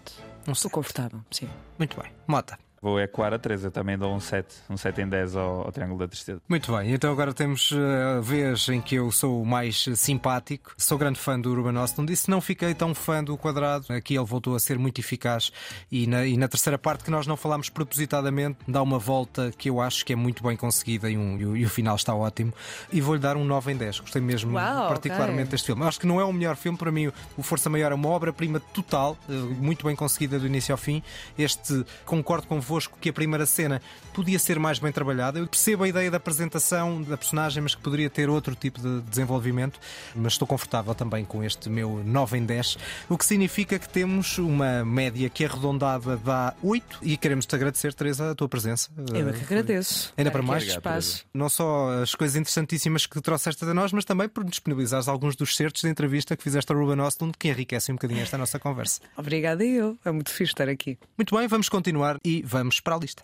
[0.47, 1.49] Um Estou confortável, sim.
[1.77, 2.11] muito bem.
[2.25, 2.57] Mota.
[2.81, 5.99] Vou ecoar a Teresa, também dou um 7, um 7 em 10 ao, ao Triângulo
[5.99, 6.39] da Tristeza.
[6.47, 10.73] Muito bem, então agora temos eh, a vez em que eu sou o mais simpático.
[10.77, 14.15] Sou grande fã do Ruben Östlund e se não fiquei tão fã do Quadrado, aqui
[14.15, 15.51] ele voltou a ser muito eficaz
[15.91, 19.69] e na, e na terceira parte que nós não falámos propositadamente, dá uma volta que
[19.69, 22.13] eu acho que é muito bem conseguida e, um- e o, e o final está
[22.13, 22.53] ótimo.
[22.93, 23.99] E vou-lhe dar um 9 em 10.
[24.01, 25.51] Gostei mesmo Uau, particularmente ok.
[25.51, 25.83] deste filme.
[25.83, 28.59] Acho que não é o melhor filme, para mim o Força Maior é uma obra-prima
[28.59, 31.01] total, eh, muito bem conseguida do início ao fim.
[31.37, 33.81] Este, concordo convosco que a primeira cena
[34.13, 35.39] podia ser mais bem trabalhada.
[35.39, 39.01] Eu percebo a ideia da apresentação da personagem, mas que poderia ter outro tipo de
[39.01, 39.79] desenvolvimento.
[40.13, 42.77] Mas estou confortável também com este meu 9 em 10,
[43.07, 47.93] o que significa que temos uma média que arredondada dá 8 e queremos te agradecer,
[47.93, 48.89] Teresa, a tua presença.
[49.13, 50.13] Eu é que agradeço.
[50.17, 51.25] Ainda para mais, espaço.
[51.33, 55.55] não só as coisas interessantíssimas que trouxeste a nós, mas também por disponibilizares alguns dos
[55.55, 58.99] certos de entrevista que fizeste a Ruben Östlund, que enriquecem um bocadinho esta nossa conversa.
[59.15, 59.97] Obrigada eu.
[60.03, 60.97] É muito fixe estar aqui.
[61.17, 63.23] Muito bem, vamos continuar e vamos para a lista.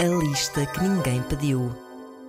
[0.00, 1.81] A lista que ninguém pediu.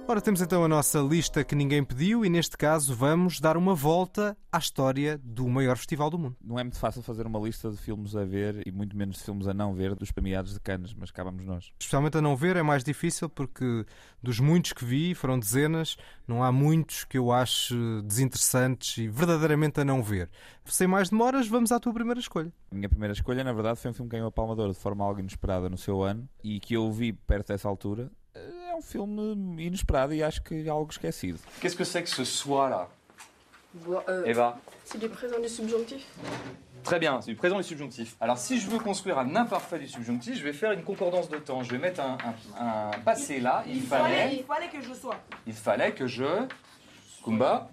[0.05, 3.73] Ora, temos então a nossa lista que ninguém pediu e neste caso vamos dar uma
[3.73, 6.35] volta à história do maior festival do mundo.
[6.43, 9.23] Não é muito fácil fazer uma lista de filmes a ver e muito menos de
[9.23, 11.71] filmes a não ver dos premiados de Cannes, mas acabamos nós.
[11.79, 13.85] Especialmente a não ver é mais difícil porque
[14.21, 15.95] dos muitos que vi, foram dezenas,
[16.27, 20.29] não há muitos que eu ache desinteressantes e verdadeiramente a não ver.
[20.65, 22.51] Sem mais demoras, vamos à tua primeira escolha.
[22.69, 24.73] A minha primeira escolha, na verdade, foi um filme que ganhou a Palma de Ouro
[24.73, 28.11] de forma algo inesperada no seu ano e que eu vi perto dessa altura.
[28.35, 31.39] É um filme inesperado e acho que algo esquecido.
[31.61, 32.87] Qu'est-ce que c'est que ce soi-là
[34.07, 36.05] Euh, Eva C'est du présent du subjonctif
[36.83, 38.15] Très bien, c'est du présent du subjonctif.
[38.19, 41.37] Alors si je veux construire un imparfait du subjonctif, je vais faire une concordance de
[41.37, 41.63] temps.
[41.63, 42.17] Je vais mettre un,
[42.59, 43.63] un- un passé là.
[43.67, 45.17] Il, fallait, il fallait que je sois.
[45.47, 46.45] il fallait que je...
[47.23, 47.69] Kumba.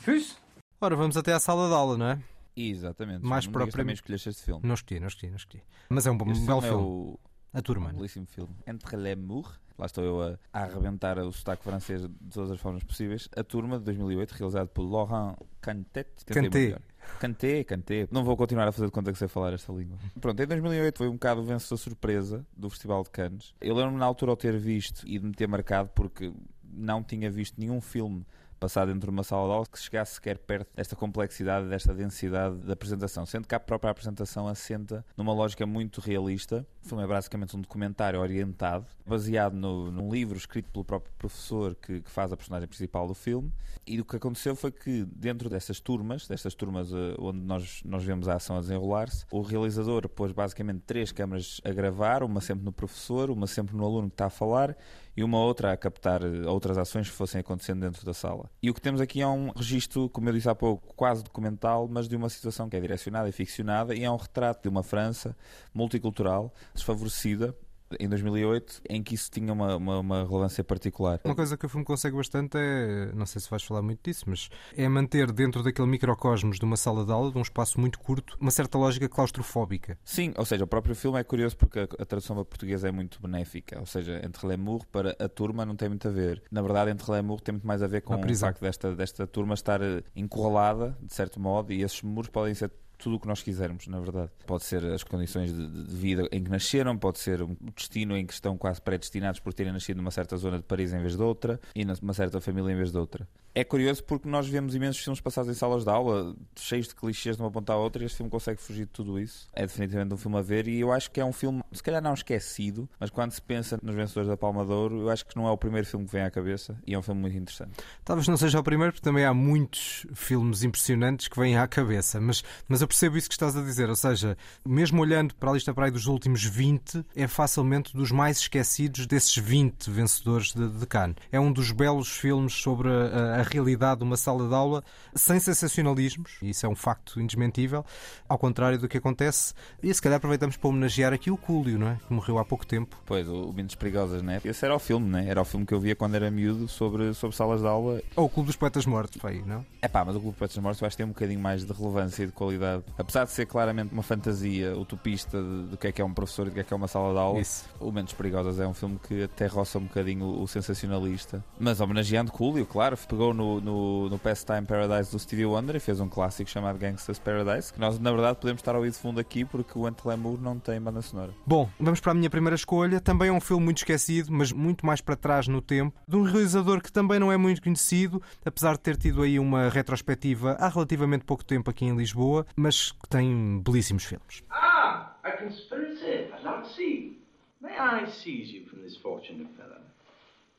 [0.00, 0.36] Fus
[0.80, 2.18] Ora, vamos até à sala de aula, não é?
[2.56, 3.24] Exatamente.
[3.24, 4.00] Mais propriamente.
[4.00, 4.60] escolheste este filme.
[4.64, 5.62] Não escolhi, não escolhi, não escolhi.
[5.88, 7.18] Mas é um, bom- um belo filme é o-
[7.52, 7.90] A turma.
[7.90, 8.54] Um belíssimo filme.
[8.66, 9.58] Entre les Mours.
[9.78, 13.28] Lá estou eu a, a arrebentar o sotaque francês de todas as formas possíveis.
[13.36, 16.08] A Turma, de 2008, realizado por Laurent Cantet.
[16.26, 16.76] Canté.
[17.20, 18.08] Canté, Canté.
[18.10, 19.96] Não vou continuar a fazer de conta que sei falar esta língua.
[20.20, 23.54] Pronto, em 2008 foi um bocado o vencedor surpresa do Festival de Cannes.
[23.60, 26.32] Eu lembro-me na altura ao ter visto e de me ter marcado porque
[26.64, 28.26] não tinha visto nenhum filme
[28.58, 32.56] passado dentro de uma sala de aula que chegasse sequer perto desta complexidade, desta densidade
[32.56, 33.24] da apresentação.
[33.24, 36.66] Sendo que a própria apresentação assenta numa lógica muito realista.
[36.84, 41.74] O filme é basicamente um documentário orientado, baseado no, num livro escrito pelo próprio professor
[41.74, 43.52] que, que faz a personagem principal do filme.
[43.86, 48.04] E o que aconteceu foi que, dentro dessas turmas, destas turmas eh, onde nós, nós
[48.04, 52.64] vemos a ação a desenrolar-se, o realizador pôs basicamente três câmaras a gravar, uma sempre
[52.64, 54.76] no professor, uma sempre no aluno que está a falar
[55.18, 58.48] e uma outra a captar eh, outras ações que fossem acontecendo dentro da sala.
[58.62, 61.88] E o que temos aqui é um registro, como eu disse há pouco, quase documental,
[61.90, 64.84] mas de uma situação que é direcionada e ficcionada e é um retrato de uma
[64.84, 65.36] França
[65.74, 67.52] multicultural, desfavorecida,
[67.98, 71.20] em 2008, em que isso tinha uma, uma, uma relevância particular.
[71.24, 74.24] Uma coisa que o filme consegue bastante é, não sei se vais falar muito disso,
[74.26, 77.98] mas é manter dentro daquele microcosmos de uma sala de aula, de um espaço muito
[77.98, 79.98] curto, uma certa lógica claustrofóbica.
[80.04, 82.90] Sim, ou seja, o próprio filme é curioso porque a, a tradução para português é
[82.90, 83.78] muito benéfica.
[83.78, 86.42] Ou seja, entre Lemur para a turma não tem muito a ver.
[86.50, 89.54] Na verdade, entre Lemur tem muito mais a ver com o facto desta, desta turma
[89.54, 93.42] estar eh, encurralada, de certo modo, e esses muros podem ser tudo o que nós
[93.42, 94.30] quisermos, na verdade.
[94.46, 98.26] Pode ser as condições de, de vida em que nasceram, pode ser um destino em
[98.26, 101.22] que estão quase predestinados por terem nascido numa certa zona de Paris em vez de
[101.22, 103.26] outra e numa certa família em vez de outra.
[103.54, 107.36] É curioso porque nós vemos imensos filmes passados em salas de aula, cheios de clichês
[107.36, 109.48] de uma ponta à outra, e este filme consegue fugir de tudo isso.
[109.52, 112.02] É definitivamente um filme a ver e eu acho que é um filme, se calhar
[112.02, 115.36] não esquecido, mas quando se pensa nos vencedores da Palma de Ouro, eu acho que
[115.36, 117.72] não é o primeiro filme que vem à cabeça e é um filme muito interessante.
[118.04, 122.20] Talvez não seja o primeiro, porque também há muitos filmes impressionantes que vêm à cabeça,
[122.20, 125.54] mas, mas eu percebo isso que estás a dizer, ou seja, mesmo olhando para a
[125.54, 130.68] lista para aí dos últimos 20, é facilmente dos mais esquecidos desses 20 vencedores de,
[130.68, 131.16] de Cannes.
[131.32, 134.82] É um dos belos filmes sobre a, a realidade de uma sala de aula,
[135.14, 137.84] sem sensacionalismos, isso é um facto indesmentível,
[138.28, 141.88] ao contrário do que acontece, e se calhar aproveitamos para homenagear aqui o Cúlio, não
[141.88, 141.98] é?
[142.06, 142.96] que morreu há pouco tempo.
[143.04, 144.40] Pois, o Mentes Perigosas, né?
[144.44, 145.26] Esse era o filme, né?
[145.28, 148.02] Era o filme que eu via quando era miúdo sobre, sobre salas de aula.
[148.16, 149.64] Ou o Clube dos Poetas Mortos, foi aí, não?
[149.80, 151.64] É pá, mas o Clube de Poetas Mortos eu acho que tem um bocadinho mais
[151.64, 152.84] de relevância e de qualidade.
[152.96, 156.50] Apesar de ser claramente uma fantasia utopista do que é que é um professor e
[156.50, 157.64] do que é que é uma sala de aula, Isso.
[157.80, 161.44] o Mentes Perigosas é um filme que até roça um bocadinho o, sensacionalista.
[161.58, 166.00] Mas homenageando Coolio, claro, pegou no, no, no Pastime Paradise do Stevie Wonder e fez
[166.00, 169.20] um clássico chamado Gangsta's Paradise, que nós na verdade podemos estar a ouvir de fundo
[169.20, 171.32] aqui porque o Ante Lamour não tem banda sonora.
[171.46, 173.00] Bom, vamos para a minha primeira escolha.
[173.00, 176.22] Também é um filme muito esquecido, mas muito mais para trás no tempo, de um
[176.22, 180.68] realizador que também não é muito conhecido, apesar de ter tido aí uma retrospectiva há
[180.68, 184.42] relativamente pouco tempo aqui em Lisboa, mas que tem belíssimos filmes.
[184.50, 186.28] Ah, a conspiracy.
[186.74, 187.18] See.
[187.60, 189.80] May I seize you from this fortunate fellow?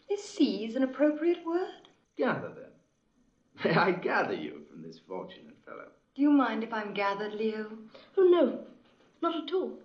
[0.10, 1.88] Is seize an appropriate word?
[2.19, 2.73] Gather them.
[3.63, 5.88] May I gather you from this fortunate fellow?
[6.15, 7.67] Do you mind if I'm gathered, Leo?
[8.17, 8.60] Oh, no.
[9.21, 9.79] Not at all.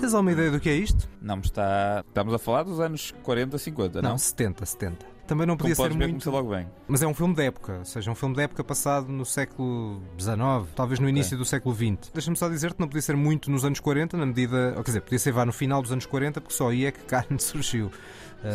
[0.00, 1.08] Tens alguma ideia do que é isto?
[1.20, 2.04] Não me está.
[2.08, 4.10] Estamos a falar dos anos 40, 50, não?
[4.10, 5.11] Não, 70, 70.
[5.32, 6.30] Também não podia Como ser ver, muito.
[6.30, 6.66] logo bem.
[6.86, 10.02] Mas é um filme de época, ou seja, um filme de época passado no século
[10.18, 10.36] XIX,
[10.76, 12.10] talvez no início do século XX.
[12.12, 14.74] Deixa-me só dizer que não podia ser muito nos anos 40, na medida.
[14.76, 16.90] Ou quer dizer, podia ser vá no final dos anos 40, porque só aí é
[16.92, 17.90] que carne surgiu.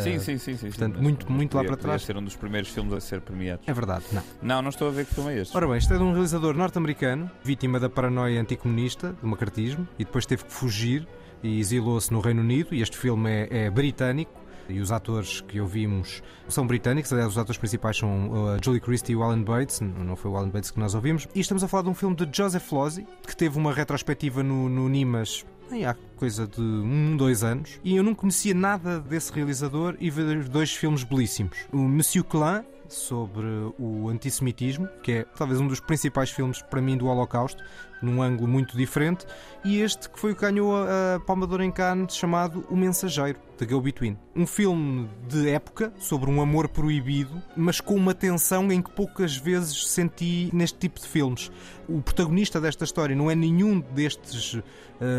[0.04, 0.66] Sim, Uh, sim, sim, sim.
[0.68, 2.02] Portanto, sim, muito, muito lá podia- para trás.
[2.02, 3.66] Ser um dos primeiros filmes a ser premiados.
[3.66, 4.22] É verdade, não.
[4.42, 5.56] Não, não estou a ver que filme é este.
[5.56, 10.04] Ora bem, isto é de um realizador norte-americano, vítima da paranoia anticomunista, do macartismo, e
[10.04, 11.08] depois teve que fugir
[11.42, 12.74] e exilou-se no Reino Unido.
[12.74, 14.30] E este filme é, é britânico.
[14.68, 19.12] E os atores que ouvimos são britânicos, aliás, os atores principais são uh, Julie Christie
[19.12, 21.68] e o Alan Bates, não foi o Alan Bates que nós ouvimos, e estamos a
[21.68, 25.44] falar de um filme de Joseph Losey, que teve uma retrospectiva no, no Nimas
[25.86, 30.22] há coisa de um, dois anos, e eu não conhecia nada desse realizador e vi
[30.44, 31.58] dois filmes belíssimos.
[31.72, 33.46] O Monsieur Klein, sobre
[33.78, 37.62] o antissemitismo, que é talvez um dos principais filmes para mim do Holocausto,
[38.02, 39.26] num ângulo muito diferente,
[39.64, 42.76] e este que foi o que ganhou a, Palma de Ouro em Cannes, chamado O
[42.76, 44.16] Mensageiro, de Go Between.
[44.36, 49.36] Um filme de época, sobre um amor proibido, mas com uma tensão em que poucas
[49.36, 51.50] vezes senti neste tipo de filmes.
[51.88, 54.62] O protagonista desta história não é nenhum destes uh,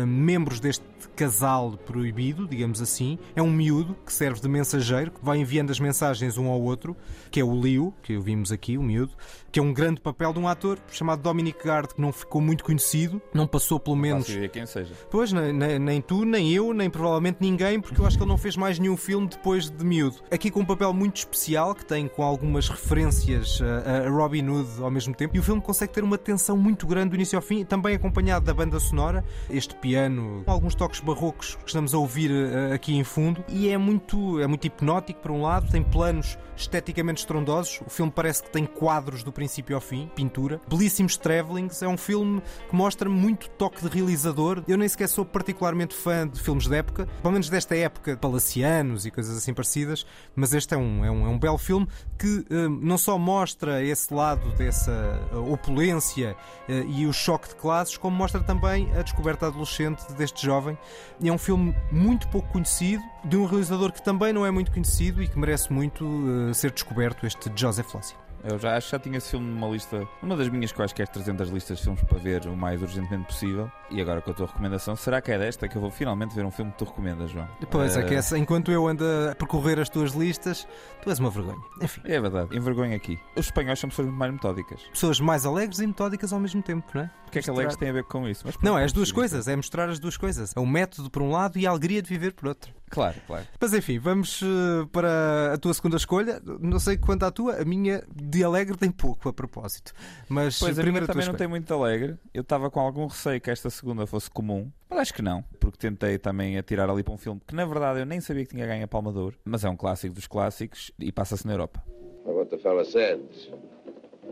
[0.06, 0.84] membros deste
[1.16, 5.80] casal proibido, digamos assim, é um miúdo que serve de mensageiro, que vai enviando as
[5.80, 6.96] mensagens um ao outro,
[7.30, 9.12] que é o Leo, que vimos aqui, o miúdo,
[9.52, 12.64] que é um grande papel de um ator chamado Dominic Gard, que não ficou muito
[12.64, 14.28] conhecido, não passou pelo menos.
[14.28, 14.94] Não quem seja.
[15.10, 18.30] Pois, nem, nem, nem, tu, nem eu, nem provavelmente ninguém, porque eu acho que ele
[18.30, 20.16] não fez mais nenhum filme depois de miúdo.
[20.30, 24.82] Aqui com um papel muito especial, que tem com algumas referências a, a Robin Hood
[24.82, 27.42] ao mesmo tempo, e o filme consegue ter uma tensão muito grande do início ao
[27.42, 32.30] fim, também acompanhado da banda sonora, este piano, alguns toques barrocos que estamos a ouvir
[32.30, 36.38] uh, aqui em fundo, e é muito, é muito hipnótico, por um lado, tem planos
[36.56, 40.60] esteticamente estrondosos, o filme parece que tem quadros do princípio ao fim, pintura.
[40.68, 44.62] Belíssimos Travelings é um filme que mostra muito toque de realizador.
[44.68, 49.06] Eu nem sequer sou particularmente fã de filmes de época, pelo menos desta época, palacianos
[49.06, 50.04] e coisas assim parecidas,
[50.36, 53.82] mas este é um, é um, é um belo filme que uh, não só mostra
[53.82, 56.36] esse lado dessa uh, opulência
[56.68, 60.76] uh, e o choque de classes, como mostra também a descoberta adolescente deste jovem.
[61.24, 65.22] É um filme muito pouco conhecido, de um realizador que também não é muito conhecido
[65.22, 66.04] e que merece muito
[66.52, 68.29] ser descoberto, este Joseph Losey.
[68.42, 71.50] Eu já acho que já tinha esse filme numa lista, numa das minhas quaisquer 300
[71.50, 73.70] listas de filmes para ver o mais urgentemente possível.
[73.90, 76.44] E agora com a tua recomendação, será que é desta que eu vou finalmente ver
[76.44, 77.48] um filme que tu recomendas, João?
[77.70, 80.66] Pois, é que essa, enquanto eu ando a percorrer as tuas listas,
[81.02, 81.60] tu és uma vergonha.
[81.80, 82.00] Enfim.
[82.04, 83.18] É verdade, envergonha aqui.
[83.36, 84.82] Os espanhóis são pessoas muito mais metódicas.
[84.92, 87.10] Pessoas mais alegres e metódicas ao mesmo tempo, não é?
[87.26, 88.42] O que é que alegres tem a ver com isso?
[88.44, 90.52] Mas, não, é as duas coisas, é mostrar as duas coisas.
[90.56, 92.72] É o método por um lado e a alegria de viver por outro.
[92.90, 93.46] Claro, claro.
[93.60, 96.42] Mas enfim, vamos uh, para a tua segunda escolha.
[96.60, 99.92] Não sei quanto à tua, a minha de alegre tem pouco a propósito.
[100.28, 102.16] Mas pois a primeira também não tem muito alegre.
[102.32, 105.78] Eu estava com algum receio que esta segunda fosse comum, mas acho que não, porque
[105.78, 108.66] tentei também atirar ali para um filme que na verdade eu nem sabia que tinha
[108.66, 111.82] ganho a Palma de Ouro, mas é um clássico dos clássicos e passa-se na Europa.
[112.24, 113.20] What the fella said.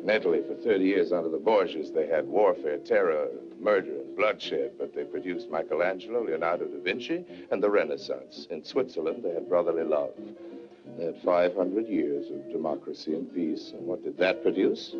[0.04, 3.28] Mentally, for 30 years under the Borgias, they had warfare, terror,
[3.60, 8.46] murder, and bloodshed, but they produced Michelangelo, Leonardo da Vinci, and the Renaissance.
[8.50, 10.12] In Switzerland, they had brotherly love.
[10.96, 13.72] They had 500 years of democracy and peace.
[13.76, 14.94] And what did that produce?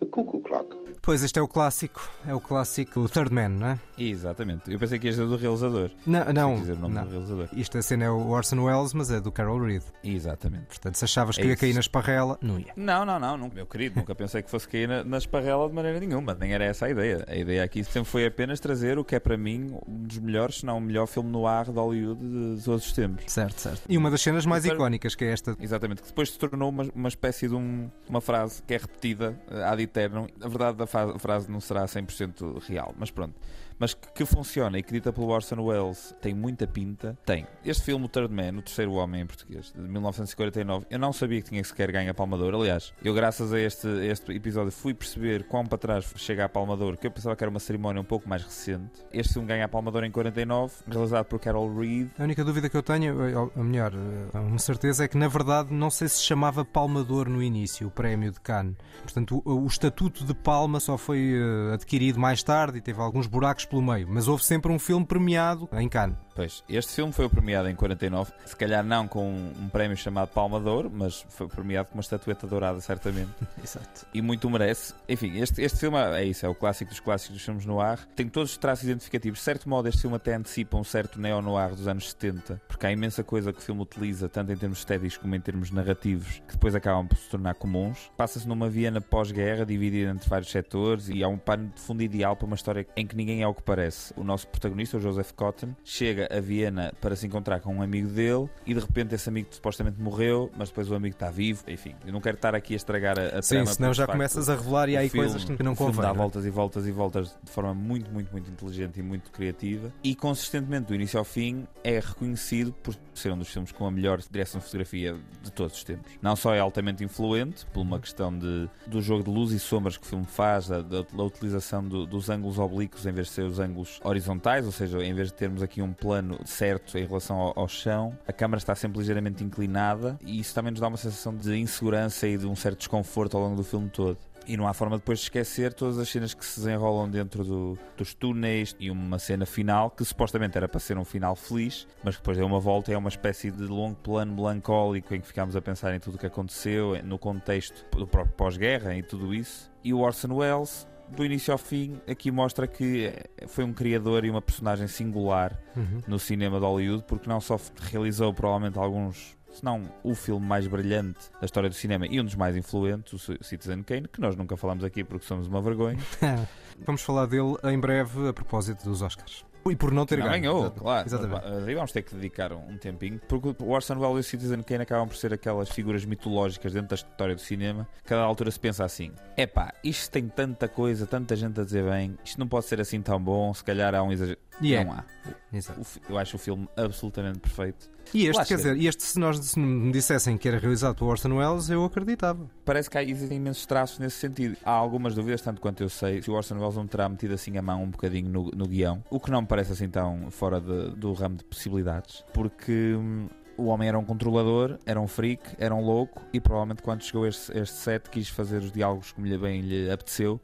[0.00, 0.76] The cuckoo clock.
[1.02, 3.78] Pois, este é o clássico, é o clássico Third Man, não é?
[3.96, 4.70] Exatamente.
[4.70, 5.90] Eu pensei que ia ser do realizador.
[6.06, 6.54] Não, não.
[6.56, 7.04] dizer o nome não.
[7.04, 7.48] do realizador.
[7.54, 9.82] Isto a cena é o Orson Welles, mas é do Carol Reed.
[10.04, 10.66] Exatamente.
[10.66, 11.60] Portanto, se achavas que É ia isso.
[11.60, 12.72] cair na esparrela, não ia.
[12.76, 15.74] Não, não, não, nunca, meu querido, nunca pensei que fosse cair na, na esparrela de
[15.74, 17.24] maneira nenhuma, nem era essa a ideia.
[17.26, 20.56] A ideia aqui sempre foi apenas trazer o que é para mim um dos melhores,
[20.58, 22.20] se não o melhor filme no ar de Hollywood
[22.56, 23.24] de todos os tempos.
[23.26, 23.82] Certo, certo.
[23.88, 25.56] E uma das cenas mais Então- icónicas, que é esta.
[25.58, 29.34] Exatamente, que depois se tornou uma, uma espécie de um- uma frase que é repetida
[29.50, 30.26] eh, ad eternum.
[30.40, 33.34] A verdade, a, fa- a frase não será 100% real, mas pronto.
[33.80, 37.18] Mas que, que funciona e que dita pelo Orson Welles tem muita pinta.
[37.24, 37.46] Tem.
[37.64, 41.40] Este filme, o Third Man, o terceiro homem em português, de 1949, eu não sabia
[41.40, 42.54] que tinha sequer ganho a Palmador.
[42.54, 46.98] Aliás, eu graças a este, este episódio fui perceber quão para trás chega a Palmador,
[46.98, 49.02] que eu pensava que era uma cerimónia um pouco mais recente.
[49.12, 52.10] Este filme ganha a Palmador em 49, realizado por Carol Reed.
[52.18, 55.28] A única dúvida que eu tenho, ou ou melhor, eh, uma certeza, é que na
[55.28, 58.76] verdade não sei se chamava Palmador no início, o prémio de Cannes.
[59.02, 63.26] Portanto, o, o estatuto de Palma só foi eh, adquirido mais tarde e teve alguns
[63.26, 66.18] buracos pelo meio, mas houve sempre um filme premiado em Cannes.
[66.40, 70.58] Pois, este filme foi premiado em 49, se calhar não com um prémio chamado Palma
[70.58, 73.28] de Ouro, mas foi premiado com uma estatueta dourada, certamente.
[73.62, 74.06] Exato.
[74.14, 74.94] E muito merece.
[75.06, 77.98] Enfim, este, este filme é isso, é o clássico dos clássicos dos filmes no ar.
[78.16, 79.38] Tem todos os traços identificativos.
[79.38, 82.90] De certo modo, este filme até antecipa um certo neo-noir dos anos 70, porque há
[82.90, 86.54] imensa coisa que o filme utiliza, tanto em termos estéticos como em termos narrativos, que
[86.54, 88.10] depois acabam por se tornar comuns.
[88.16, 92.34] Passa-se numa Viena pós-guerra, dividida entre vários setores, e há um pano de fundo ideal
[92.34, 94.14] para uma história em que ninguém é o que parece.
[94.16, 98.08] O nosso protagonista, o Joseph Cotton, chega a Viena para se encontrar com um amigo
[98.08, 101.62] dele e de repente esse amigo supostamente morreu, mas depois o amigo está vivo.
[101.68, 103.66] Enfim, eu não quero estar aqui a estragar a, a Sim, trama.
[103.66, 105.76] senão porque, já facto, começas a revelar e há aí filme- coisas que não o
[105.76, 106.18] filme convém, dá não é?
[106.18, 110.14] voltas e voltas e voltas de forma muito, muito, muito inteligente e muito criativa e
[110.14, 114.18] consistentemente do início ao fim é reconhecido por ser um dos filmes com a melhor
[114.30, 116.10] direção de fotografia de todos os tempos.
[116.22, 119.96] Não só é altamente influente por uma questão de, do jogo de luz e sombras
[119.96, 123.32] que o filme faz, da, da- da utilização do- dos ângulos oblíquos em vez de
[123.34, 126.98] ser os ângulos horizontais, ou seja, em vez de termos aqui um plano plano certo
[126.98, 130.80] em relação ao, ao chão, a câmara está sempre ligeiramente inclinada e isso também nos
[130.80, 134.18] dá uma sensação de insegurança e de um certo desconforto ao longo do filme todo.
[134.44, 137.78] E não há forma depois de esquecer todas as cenas que se desenrolam dentro do-
[137.96, 142.16] dos túneis e uma cena final que supostamente era para ser um final feliz, mas
[142.16, 145.26] que depois deu uma volta e é uma espécie de longo plano melancólico em que
[145.28, 149.32] ficámos a pensar em tudo o que aconteceu, no contexto do próprio pós-guerra e tudo
[149.32, 149.70] isso.
[149.84, 154.24] E o Orson Welles, do início ao fim, aqui mostra que eh, foi um criador
[154.24, 156.00] e uma personagem singular Uhum.
[156.06, 157.58] no cinema de Hollywood, porque não só
[157.90, 162.24] realizou provavelmente alguns, se não o filme mais brilhante da história do cinema e um
[162.24, 165.98] dos mais influentes, o Citizen Kane, que nós nunca falamos aqui porque somos uma vergonha.
[166.84, 169.44] Vamos falar dele em breve a propósito dos Oscars.
[169.68, 170.42] E por não ter não ganho.
[170.42, 170.80] ganhou, Exato.
[170.80, 171.08] claro.
[171.08, 171.68] Exatamente.
[171.68, 174.82] Aí vamos ter que dedicar um, tempinho, porque o Orson Welles e o Citizen Kane
[174.82, 177.86] acabam por ser aquelas figuras mitológicas dentro da história do cinema.
[178.04, 182.16] Cada altura se pensa assim: epá, isto tem tanta coisa, tanta gente a dizer bem,
[182.24, 184.38] isto não pode ser assim tão bom, se calhar há um exagero.
[184.62, 184.84] É.
[184.84, 185.04] Não há.
[185.52, 185.80] Exato.
[186.08, 187.90] Eu acho o filme absolutamente perfeito.
[188.12, 191.32] E este, quer dizer, este, se nós se me dissessem que era realizado por Orson
[191.36, 192.46] Welles, eu acreditava.
[192.64, 194.56] Parece que há, existem imensos traços nesse sentido.
[194.64, 197.56] Há algumas dúvidas, tanto quanto eu sei, se o Orson Welles não terá metido assim
[197.56, 200.60] a mão um bocadinho no, no guião, o que não me parece assim tão fora
[200.60, 203.28] de- do ramo de possibilidades, porque hum,
[203.60, 207.26] o homem era um controlador, era um freak, era um louco e provavelmente quando chegou
[207.26, 210.40] este, este set quis fazer os diálogos como lhe bem lhe apeteceu.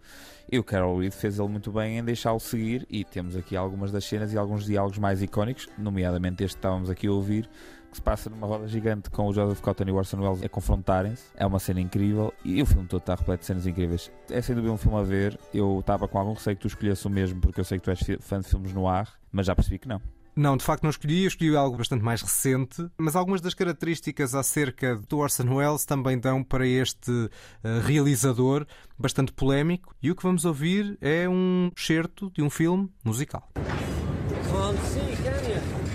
[0.53, 3.91] E o Carol Reed fez ele muito bem em deixá-lo seguir e temos aqui algumas
[3.91, 7.49] das cenas e alguns diálogos mais icónicos, nomeadamente este que estávamos aqui a ouvir,
[7.91, 10.49] que se passa numa roda gigante com o Joseph Cotton e o Orson Welles a
[10.49, 11.25] confrontarem-se.
[11.35, 14.13] É uma cena incrível e o filme todo está repleto de cenas incríveis.
[14.31, 15.39] É sem dúvida um filme a ver.
[15.55, 17.91] Eu estava com algum receio que tu escolhesse o mesmo, porque eu sei que tu
[17.91, 20.01] és fã de filmes no ar, mas já percebi que não.
[20.39, 24.35] Não, de facto não escolhi, eu escolhi algo bastante mais recente, mas algumas das características
[24.35, 27.31] acerca do Orson Welles também dão para este
[27.65, 28.67] eh, realizador
[28.99, 29.95] bastante polémico.
[30.03, 33.51] E o que vamos ouvir é um excerto de um filme musical.
[33.55, 35.87] Can't see, can you?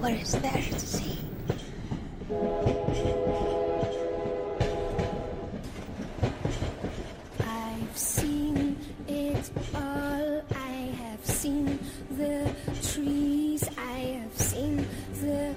[0.00, 1.16] What is there to see?
[11.46, 11.78] Seen
[12.16, 12.50] the
[12.82, 13.62] trees.
[13.78, 14.76] I have seen
[15.20, 15.54] the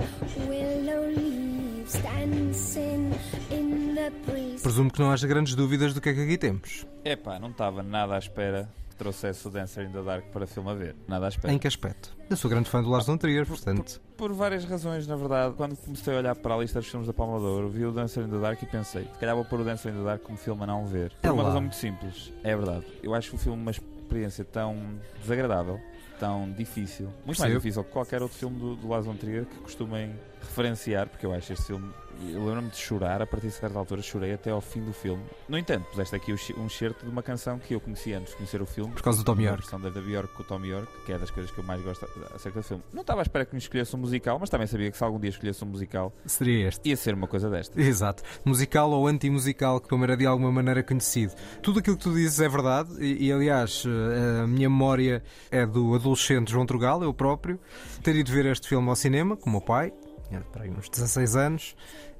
[0.47, 3.11] willow leaves dancing
[3.51, 4.61] in the breeze.
[4.61, 6.85] Presumo que não haja grandes dúvidas do que é que aqui temos.
[7.03, 10.69] Epá, não estava nada à espera que trouxesse o Dancer in the Dark para filme
[10.69, 10.95] a ver.
[11.07, 11.51] Nada à espera.
[11.53, 12.15] Em que aspecto?
[12.29, 13.99] Eu sou grande fã do Lars von Trier, portanto.
[14.15, 15.55] Por várias razões, na verdade.
[15.55, 17.91] Quando comecei a olhar para a lista dos filmes da Palma de Ouro, vi o
[17.91, 20.21] Dancer in the Dark e pensei, se calhar vou pôr o Dancer in the Dark
[20.21, 21.11] como filme a não ver.
[21.21, 21.47] Por É uma lá.
[21.49, 22.31] razão muito simples.
[22.43, 22.85] É verdade.
[23.01, 23.71] Eu acho o filme uma
[24.09, 24.75] experiência tão
[25.21, 25.79] desagradável,
[26.19, 29.59] tão difícil, muito mais difícil que qualquer outro filme do, do Lars von Trier que
[29.59, 31.93] costumem referenciar, porque eu acho este filme.
[32.27, 35.23] Eu lembro-me de chorar, a partir de certa altura chorei até ao fim do filme.
[35.47, 38.61] No entanto, puseste aqui um excerto de uma canção que eu conhecia antes de conhecer
[38.61, 38.91] o filme.
[38.91, 39.61] Por causa do Tom York.
[39.61, 41.81] versão da da Bjork com o Tom York, que é das coisas que eu mais
[41.81, 42.05] gosto
[42.35, 42.83] acerca do filme.
[42.93, 45.19] Não estava à espera que me escolhesse um musical, mas também sabia que se algum
[45.19, 46.89] dia escolhesse um musical, Seria este.
[46.89, 47.79] ia ser uma coisa desta.
[47.81, 48.21] Exato.
[48.43, 51.33] Musical ou anti-musical, que como era de alguma maneira conhecido.
[51.61, 55.65] Tudo aquilo que tu dizes é verdade, e, e, aliás, eh, a minha memória é
[55.65, 57.59] do adolescente João Trugal, eu próprio,
[58.03, 59.93] ter ido ver este filme ao cinema com o meu pai,
[60.27, 61.75] tinha para aí uns 16 anos,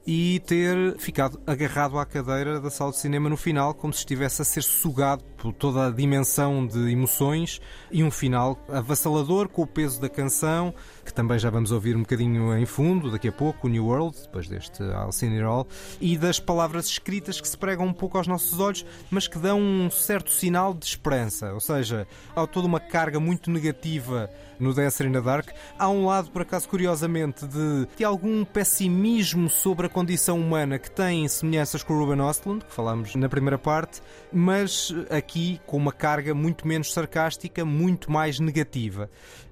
[0.05, 4.41] e ter ficado agarrado à cadeira da sala de cinema no final, como se estivesse
[4.41, 9.67] a ser sugado por toda a dimensão de emoções e um final avassalador com o
[9.67, 10.73] peso da canção,
[11.09, 14.15] que também já vamos ouvir um bocadinho em fundo daqui a pouco, o New World,
[14.21, 15.67] depois deste Alcine Roll,
[15.99, 19.59] e das palavras escritas que se pregam um pouco aos nossos olhos, mas que dão
[19.59, 21.51] um certo sinal de esperança.
[21.51, 24.29] Ou seja, há toda uma carga muito negativa
[24.59, 25.49] no Dancer in the Dark.
[25.79, 30.91] Há um lado, por acaso, curiosamente, de, de algum pessimismo sobre a condição humana que
[30.91, 33.99] tem semelhanças com o Ruben Ostlund, que falámos na primeira parte,
[34.31, 39.09] mas aqui com uma carga muito menos sarcástica, muito mais negativa.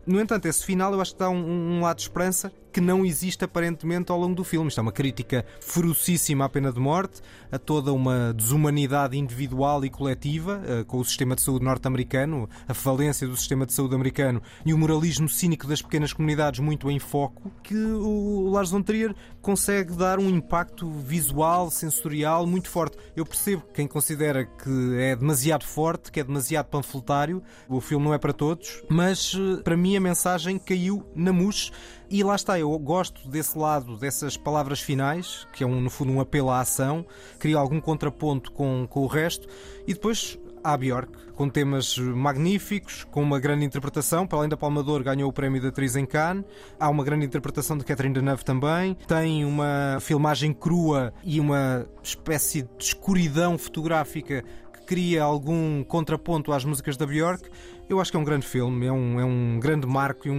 [0.08, 3.04] No entanto, esse final eu acho que dá um, um lado de esperança que não
[3.04, 4.68] existe aparentemente ao longo do filme.
[4.68, 9.90] Isto é uma crítica ferocíssima à pena de morte, a toda uma desumanidade individual e
[9.90, 14.44] coletiva eh, com o sistema de saúde norte-americano, a falência do sistema de saúde americano
[14.64, 19.16] e o moralismo cínico das pequenas comunidades muito em foco, que o Lars von Trier
[19.42, 22.96] consegue dar um impacto visual, sensorial muito forte.
[23.16, 28.14] Eu percebo quem considera que é demasiado forte, que é demasiado panfletário, o filme não
[28.14, 31.72] é para todos, mas eh, para mim a mensagem caiu na mousse.
[32.10, 36.12] E lá está, eu gosto desse lado, dessas palavras finais, que é um, no fundo
[36.12, 37.06] um apelo à ação,
[37.38, 39.48] cria algum contraponto com, com o resto,
[39.86, 45.04] e depois a Bjork, com temas magníficos, com uma grande interpretação, para além da Palmador
[45.04, 46.44] ganhou o prémio de atriz em Cannes,
[46.80, 52.64] há uma grande interpretação de Catherine Deneuve também, tem uma filmagem crua e uma espécie
[52.64, 54.44] de escuridão fotográfica
[54.88, 57.50] cria algum contraponto às músicas da Björk.
[57.90, 60.36] Eu acho que é um grande filme, é um, é um grande marco e um,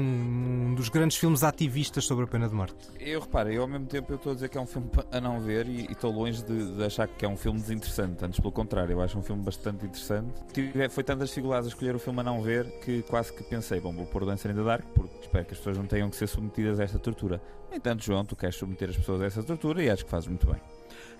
[0.71, 2.75] um dos grandes filmes ativistas sobre a pena de morte.
[2.99, 5.21] Eu reparo, eu ao mesmo tempo eu estou a dizer que é um filme a
[5.21, 8.25] não ver e estou longe de, de achar que é um filme desinteressante.
[8.25, 10.33] Antes, pelo contrário, eu acho um filme bastante interessante.
[10.53, 13.81] Tive, foi tantas dificuldades a escolher o filme a não ver que quase que pensei,
[13.81, 16.17] bom, vou pôr Dancer in the Dark porque espero que as pessoas não tenham que
[16.17, 17.41] ser submetidas a esta tortura.
[17.71, 20.27] No entanto, João, tu queres submeter as pessoas a essa tortura e acho que fazes
[20.27, 20.61] muito bem.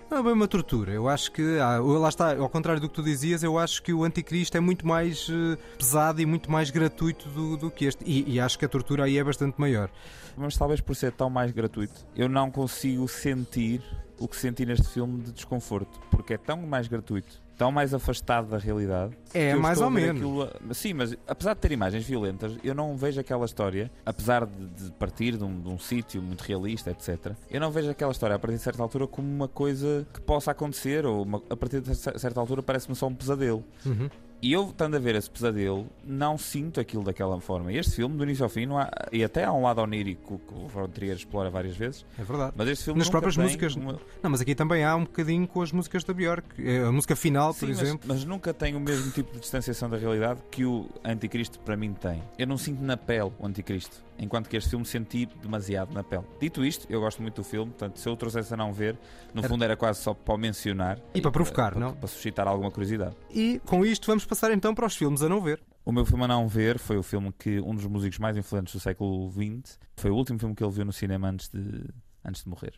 [0.09, 0.91] Não é bem uma tortura.
[0.91, 3.93] Eu acho que, ah, lá está, ao contrário do que tu dizias, eu acho que
[3.93, 8.03] o Anticristo é muito mais eh, pesado e muito mais gratuito do, do que este.
[8.03, 9.87] E, e acho que a tortura aí é bastante maior.
[10.35, 13.83] Mas talvez por ser tão mais gratuito, eu não consigo sentir
[14.17, 18.47] o que senti neste filme de desconforto, porque é tão mais gratuito, tão mais afastado
[18.49, 19.15] da realidade.
[19.33, 20.15] É, mais ou menos.
[20.15, 24.65] aquilo Sim, mas apesar de ter imagens violentas, eu não vejo aquela história, apesar de,
[24.85, 27.33] de partir de um, de um sítio muito realista, etc.
[27.51, 30.51] Eu não vejo aquela história a partir de certa altura como uma coisa que possa
[30.51, 33.63] acontecer, ou uma- a partir de cer- certa altura parece-me só um pesadelo.
[33.85, 34.09] Uhum.
[34.41, 37.73] E eu, estando a ver esse pesadelo, não sinto aquilo daquela forma.
[37.73, 40.67] Este filme, do início ao fim, há, e até há um lado onírico que o
[40.67, 42.05] Von Trier explora várias vezes.
[42.17, 42.53] É verdade.
[42.55, 43.75] Mas este filme Nas próprias músicas.
[43.75, 46.45] uma- Não, mas aqui também há um bocadinho com as músicas da Björk.
[46.57, 48.07] Eh, A música final, por Sim, mas- exemplo.
[48.07, 51.93] Mas, nunca tem o mesmo tipo de distanciação da realidade que o Anticristo para mim
[51.93, 52.23] tem.
[52.37, 56.23] Eu não sinto na pele o Anticristo, enquanto que este filme senti demasiado na pele.
[56.39, 58.97] Dito isto, eu gosto muito do filme, portanto, se eu o trouxesse a não ver,
[59.33, 61.93] no fundo era quase só para o mencionar E para provocar, para, não?
[61.93, 63.15] Para suscitar alguma curiosidade.
[63.31, 65.59] E com isto vamos passar então para os filmes a não ver.
[65.83, 68.71] O meu filme a não ver foi o filme que um dos músicos mais influentes
[68.71, 71.83] do século XX foi o último filme que ele viu no cinema antes de,
[72.23, 72.73] antes de morrer.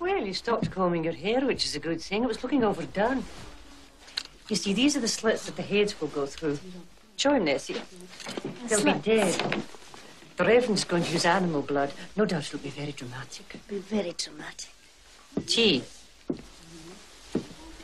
[0.00, 2.22] Well, you stopped combing your hair, which is a good thing.
[2.22, 3.24] It was looking overdone.
[4.48, 6.58] You see, these are the slits that the heads will go through.
[7.16, 7.76] Sure, Nessie.
[8.68, 9.34] They'll be dead.
[10.36, 11.92] The Reverend's going to use animal blood.
[12.16, 13.58] No doubt it'll be very dramatic.
[13.68, 14.70] Be very dramatic.
[15.46, 15.82] Tea.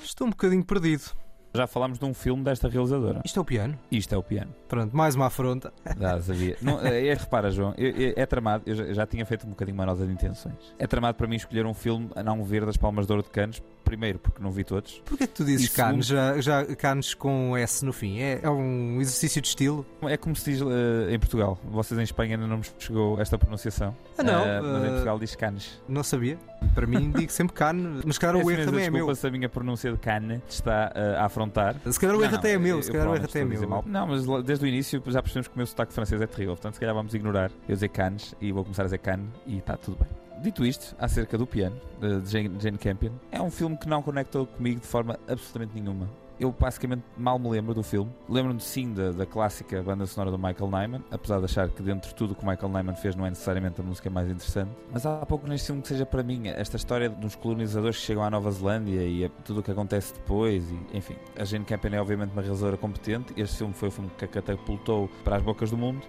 [0.04, 1.12] Estou um bocadinho perdido.
[1.58, 3.20] Já falámos de um filme desta realizadora.
[3.24, 3.78] Isto é o piano?
[3.90, 4.54] Isto é o piano.
[4.68, 5.72] Pronto, mais uma afronta.
[5.98, 6.56] Já sabia.
[6.62, 8.62] Não, é, é, repara, João, eu- eu- é tramado.
[8.66, 10.54] Eu já, já tinha feito um bocadinho uma nota de intenções.
[10.78, 13.30] É tramado para mim escolher um filme a não ver das Palmas de Ouro de
[13.30, 13.62] Canos.
[13.84, 15.00] Primeiro, porque não vi todos.
[15.06, 18.18] Porquê que tu dizes Cannes, segundo- já, já Cannes com S no fim?
[18.20, 19.86] É, é um exercício de estilo?
[20.02, 21.58] É como se diz eh, em Portugal.
[21.64, 23.96] Vocês em Espanha ainda não vos chegou esta pronunciação.
[24.18, 25.80] Ah, não, Eh, mas em eh, Portugal diz Canes.
[25.88, 26.38] Não sabia.
[26.74, 29.08] Para mim digo sempre Cannes, mas se calhar o Peço erro também é meu.
[29.10, 31.76] a minha pronúncia de Cannes está eh, a afrontar.
[31.92, 33.68] Se calhar o erro até é meu, eu- se calhar o erro até é meu.
[33.68, 33.84] mal.
[33.86, 36.54] Não, mas desde o início já percebemos que o meu sotaque francês é terrível.
[36.54, 39.58] Portanto, se calhar vamos ignorar eu dizer Cannes e vou começar a dizer Cannes e
[39.58, 40.08] está tudo bem.
[40.42, 44.00] Dito isto, acerca do piano, de de Jane, Jane Campion, é um filme que não
[44.02, 46.08] conectou comigo de forma absolutamente nenhuma.
[46.40, 48.10] Eu basicamente mal me lembro do filme.
[48.28, 52.08] Lembro-me sim da, da clássica banda sonora do Michael Nyman, apesar de achar que dentro
[52.10, 54.70] de tudo o que o Michael Nyman fez não é necessariamente a música mais interessante.
[54.92, 58.22] Mas há pouco neste filme que seja para mim esta história dos colonizadores que chegam
[58.22, 60.64] à Nova Zelândia e a- tudo o que acontece depois.
[60.70, 63.32] E, enfim, a Jane Campion é obviamente uma realizadora competente.
[63.36, 66.02] Este filme foi o filme que a catapultou para as bocas do mundo.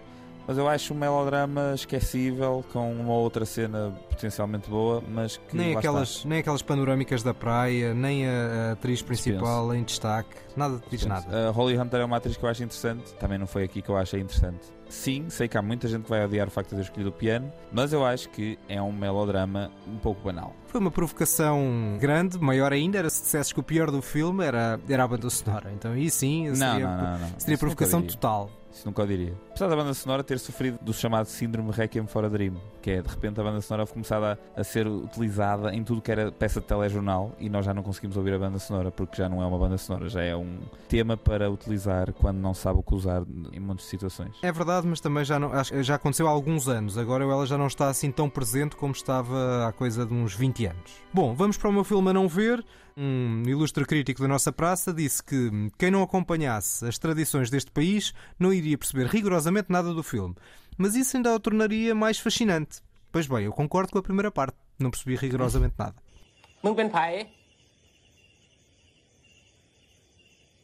[0.50, 5.56] Mas eu acho um melodrama esquecível, com uma outra cena potencialmente boa, mas que.
[5.56, 6.30] Nem aquelas, está.
[6.30, 11.50] nem aquelas panorâmicas da praia, nem a, a atriz principal em destaque, nada diz nada.
[11.50, 13.90] A Holly Hunter é uma atriz que eu acho interessante, também não foi aqui que
[13.90, 14.66] eu achei interessante.
[14.90, 17.10] Sim, sei que há muita gente que vai odiar o facto de eu ter escolhido
[17.12, 20.56] o piano, mas eu acho que é um melodrama um pouco banal.
[20.66, 24.80] Foi uma provocação grande, maior ainda, era se dissesses que o pior do filme era,
[24.90, 25.72] era a banda sonora.
[25.72, 27.30] Então aí sim seria, não, não, não.
[27.38, 28.50] seria provocação total.
[28.72, 29.34] Isso nunca o diria.
[29.50, 33.02] Apesar da banda sonora ter sofrido do chamado síndrome Requiem for a Dream, que é
[33.02, 36.62] de repente a banda sonora começada a, a ser utilizada em tudo que era peça
[36.62, 39.46] de telejornal e nós já não conseguimos ouvir a banda sonora porque já não é
[39.46, 43.24] uma banda sonora, já é um tema para utilizar quando não sabe o que usar
[43.52, 44.38] em muitas situações.
[44.42, 46.98] É verdade, mas também já, não, já aconteceu há alguns anos.
[46.98, 50.68] Agora ela já não está assim tão presente como estava há coisa de uns 20
[50.68, 50.92] anos.
[51.14, 52.64] Bom, vamos para o meu filme a não ver.
[53.02, 58.14] Um ilustre crítico da nossa praça disse que quem não acompanhasse as tradições deste país
[58.38, 60.36] não iria perceber rigorosamente nada do filme.
[60.78, 62.82] Mas isso ainda o tornaria mais fascinante.
[63.10, 64.58] Pois bem, eu concordo com a primeira parte.
[64.78, 65.96] Não percebi rigorosamente nada.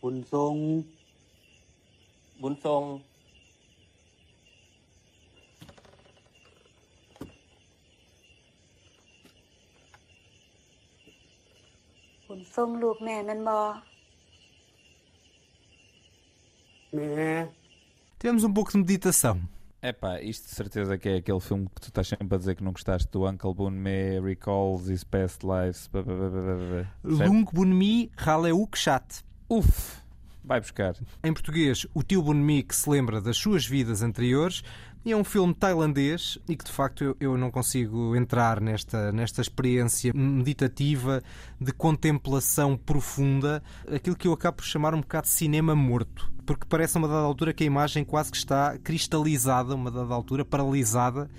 [0.01, 0.85] Bun Song.
[2.41, 3.01] Bun Song.
[12.26, 13.60] บุญทรง บุญทรง บุญทรงลูกแม่แมันบอ
[16.94, 17.32] แม่
[18.20, 19.40] Tivemos um pouco de meditação.
[19.82, 22.62] Epá, isto de certeza que é aquele filme que tu estás sempre a dizer que
[22.62, 25.88] não gostaste do Uncle Boone Me, Recalls, His Past Lives.
[25.90, 27.16] blá, blá, blá, blá, blá, blá.
[27.16, 27.32] Certo?
[27.32, 29.24] Lung Bunmi Raleuk Chat.
[29.48, 30.02] Uf!
[30.44, 30.94] Vai buscar.
[31.24, 34.62] Em português, o tio Bunmi que se lembra das suas vidas anteriores.
[35.05, 39.11] e é um filme tailandês e que de facto eu, eu não consigo entrar nesta,
[39.11, 41.21] nesta experiência meditativa
[41.61, 46.33] de contemplação profunda, aquilo que eu acabo por chamar um bocado de cinema morto.
[46.43, 50.11] Porque parece a uma dada altura que a imagem quase que está cristalizada, uma dada
[50.11, 51.29] altura paralisada,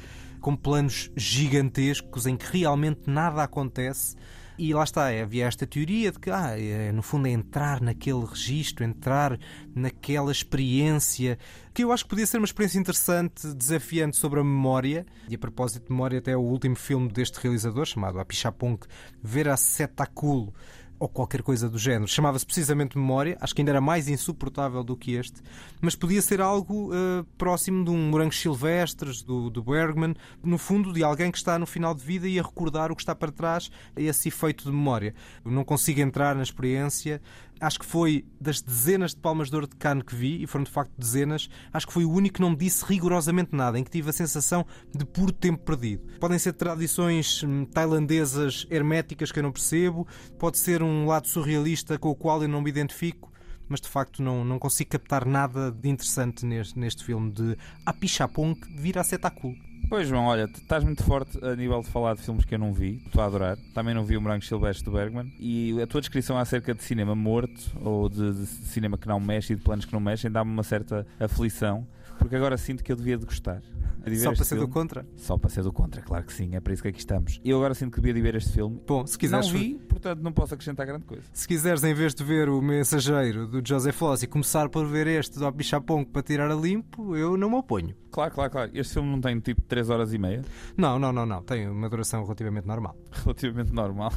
[0.41, 4.15] com planos gigantescos em que realmente nada acontece.
[4.59, 8.25] E lá está, havia esta teoria de que, ah, é, no fundo, é entrar naquele
[8.25, 9.39] registro, entrar
[9.75, 11.39] naquela experiência,
[11.75, 15.05] que eu acho que podia ser uma experiência interessante, desafiante sobre a memória.
[15.29, 18.79] E a propósito de memória, até o último filme deste realizador, chamado Apichapong,
[19.23, 20.55] Vera Setakul,
[20.99, 22.09] ou qualquer coisa do género.
[22.09, 25.43] Chamava-se precisamente Memória, acho que ainda era mais insuportável do que este,
[25.81, 30.93] mas podia ser algo uh, próximo de um Morangos Silvestres, do, do Bergman, no fundo,
[30.93, 33.31] de alguém que está no final de vida e a recordar o que está para
[33.31, 35.15] trás, esse efeito de memória.
[35.45, 37.21] Eu não consigo entrar na experiência,
[37.61, 40.65] acho que foi das dezenas de palmas de ouro de Cannes que vi, e foram
[40.65, 43.85] de facto dezenas, acho que foi o único que não me disse rigorosamente nada, em
[43.85, 46.07] que tive a sensação de puro tempo perdido.
[46.19, 50.07] Podem ser tradições hum, tailandesas herméticas que eu não percebo,
[50.39, 53.33] pode ser um lado surrealista com o qual eu não me identifico,
[53.69, 58.59] mas de facto não, não consigo captar nada de interessante neste, neste filme de Apichapong
[58.77, 59.66] vir a Setakul.
[59.89, 62.73] Pois, João, olha, estás muito forte a nível de falar de filmes que eu não
[62.73, 63.57] vi, estou a adorar.
[63.73, 65.33] Também não vi o Morango Silvestre do Bergman.
[65.39, 69.53] E a tua descrição acerca de cinema morto, ou de, de cinema que não mexe
[69.53, 71.87] e de planos que não mexem, dá-me uma certa aflição,
[72.19, 73.63] porque agora sinto que eu devia de gostar.
[74.05, 75.05] De Só para ser do contra?
[75.17, 77.41] Só para ser do contra, claro que sim, é para isso que aqui estamos.
[77.45, 78.81] Eu agora sinto que devia de ver este filme.
[78.87, 79.51] Bom, se quiseres.
[79.51, 81.25] Não vi, portanto não posso acrescentar grande coisa.
[81.33, 85.37] Se quiseres, em vez de ver o Mensageiro do Joseph Flossi, começar por ver este
[85.41, 87.97] do Apichapong para tirar a limpo, eu não me oponho.
[88.13, 88.71] Claro, claro, claro.
[88.75, 90.43] Este filme não tem tipo 3 horas e meia?
[90.77, 91.43] Não, não, não, não.
[91.43, 92.97] Tem uma duração relativamente normal.
[93.25, 94.13] Relativamente normal.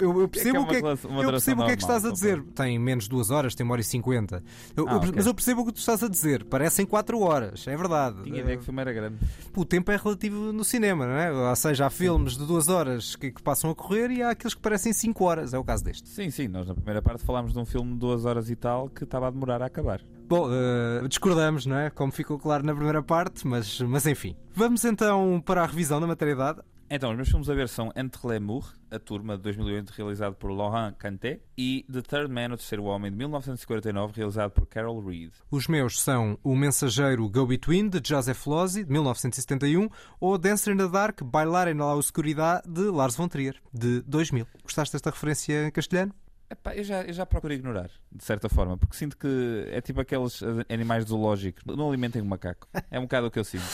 [0.00, 2.12] eu, eu percebo, é o, que é, eu percebo o que é que estás a
[2.12, 2.40] dizer.
[2.54, 4.42] Tem menos de 2 horas, tem 1 hora e 50.
[4.76, 5.12] Eu, Ah, eu- ok.
[5.16, 6.44] Mas eu percebo o que tu estás a dizer.
[6.44, 8.22] Parecem 4 horas, é verdade.
[8.22, 9.16] Tinha ideia que o filme era grande.
[9.56, 11.32] O tempo é relativo no cinema, não é?
[11.32, 14.54] Ou seja, há filmes de 2 horas que, que passam a correr e há aqueles
[14.54, 15.54] que parecem 5 horas.
[15.54, 16.08] É o caso deste.
[16.08, 18.88] Sim, sim, nós na primeira parte falámos de um filme de 2 horas e tal
[18.88, 20.00] que estava a demorar a acabar.
[20.28, 21.90] Bom, eh, discordamos, não é?
[21.90, 24.34] Como ficou claro na primeira parte, mas, mas enfim.
[24.54, 26.60] Vamos então para a revisão da materialidade.
[26.94, 30.50] Então, os meus filmes a ver são Entre Murs, a turma de 2008, realizado por
[30.50, 35.32] Laurent Cantet, e The Third Man, o Terceiro Homem, de 1949, realizado por Carol Reed.
[35.50, 39.88] Os meus são O Mensageiro Go Between, de Joseph Losey, de 1971,
[40.20, 44.46] ou Dancer in the Dark, Bailar en la Oscuridad, de Lars von Trier, de 2000.
[44.62, 46.12] Gostaste desta referência em castelhano?
[46.52, 50.00] Epá, eu, já, eu já procuro ignorar, de certa forma, porque sinto que é tipo
[50.02, 51.62] aqueles animais zoológicos.
[51.64, 52.68] Não alimentem um macaco.
[52.90, 53.64] É um bocado o que eu sinto.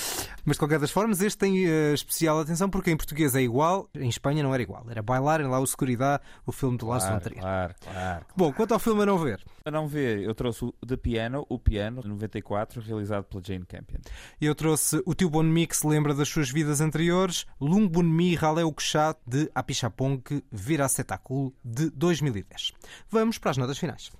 [0.45, 3.89] Mas de qualquer das formas, este tem eh, especial atenção porque em português é igual,
[3.95, 4.87] em Espanha não era igual.
[4.89, 7.41] Era Bailar en la Oscuridad, o filme de Lars von Claro, Trier.
[7.41, 8.26] claro, claro.
[8.37, 11.45] Bom, quanto ao filme a não ver, A não ver, eu trouxe o The Piano,
[11.49, 13.99] o Piano, de 94, realizado pela Jane Campion.
[14.41, 18.05] eu trouxe o Tio Bon Mi que se lembra das suas vidas anteriores, Lung Bun
[18.05, 22.68] Mi Raleu Kshat, de Apichapong, Vira Setakul, de 2010.
[23.11, 24.11] Vamos para as notas finais.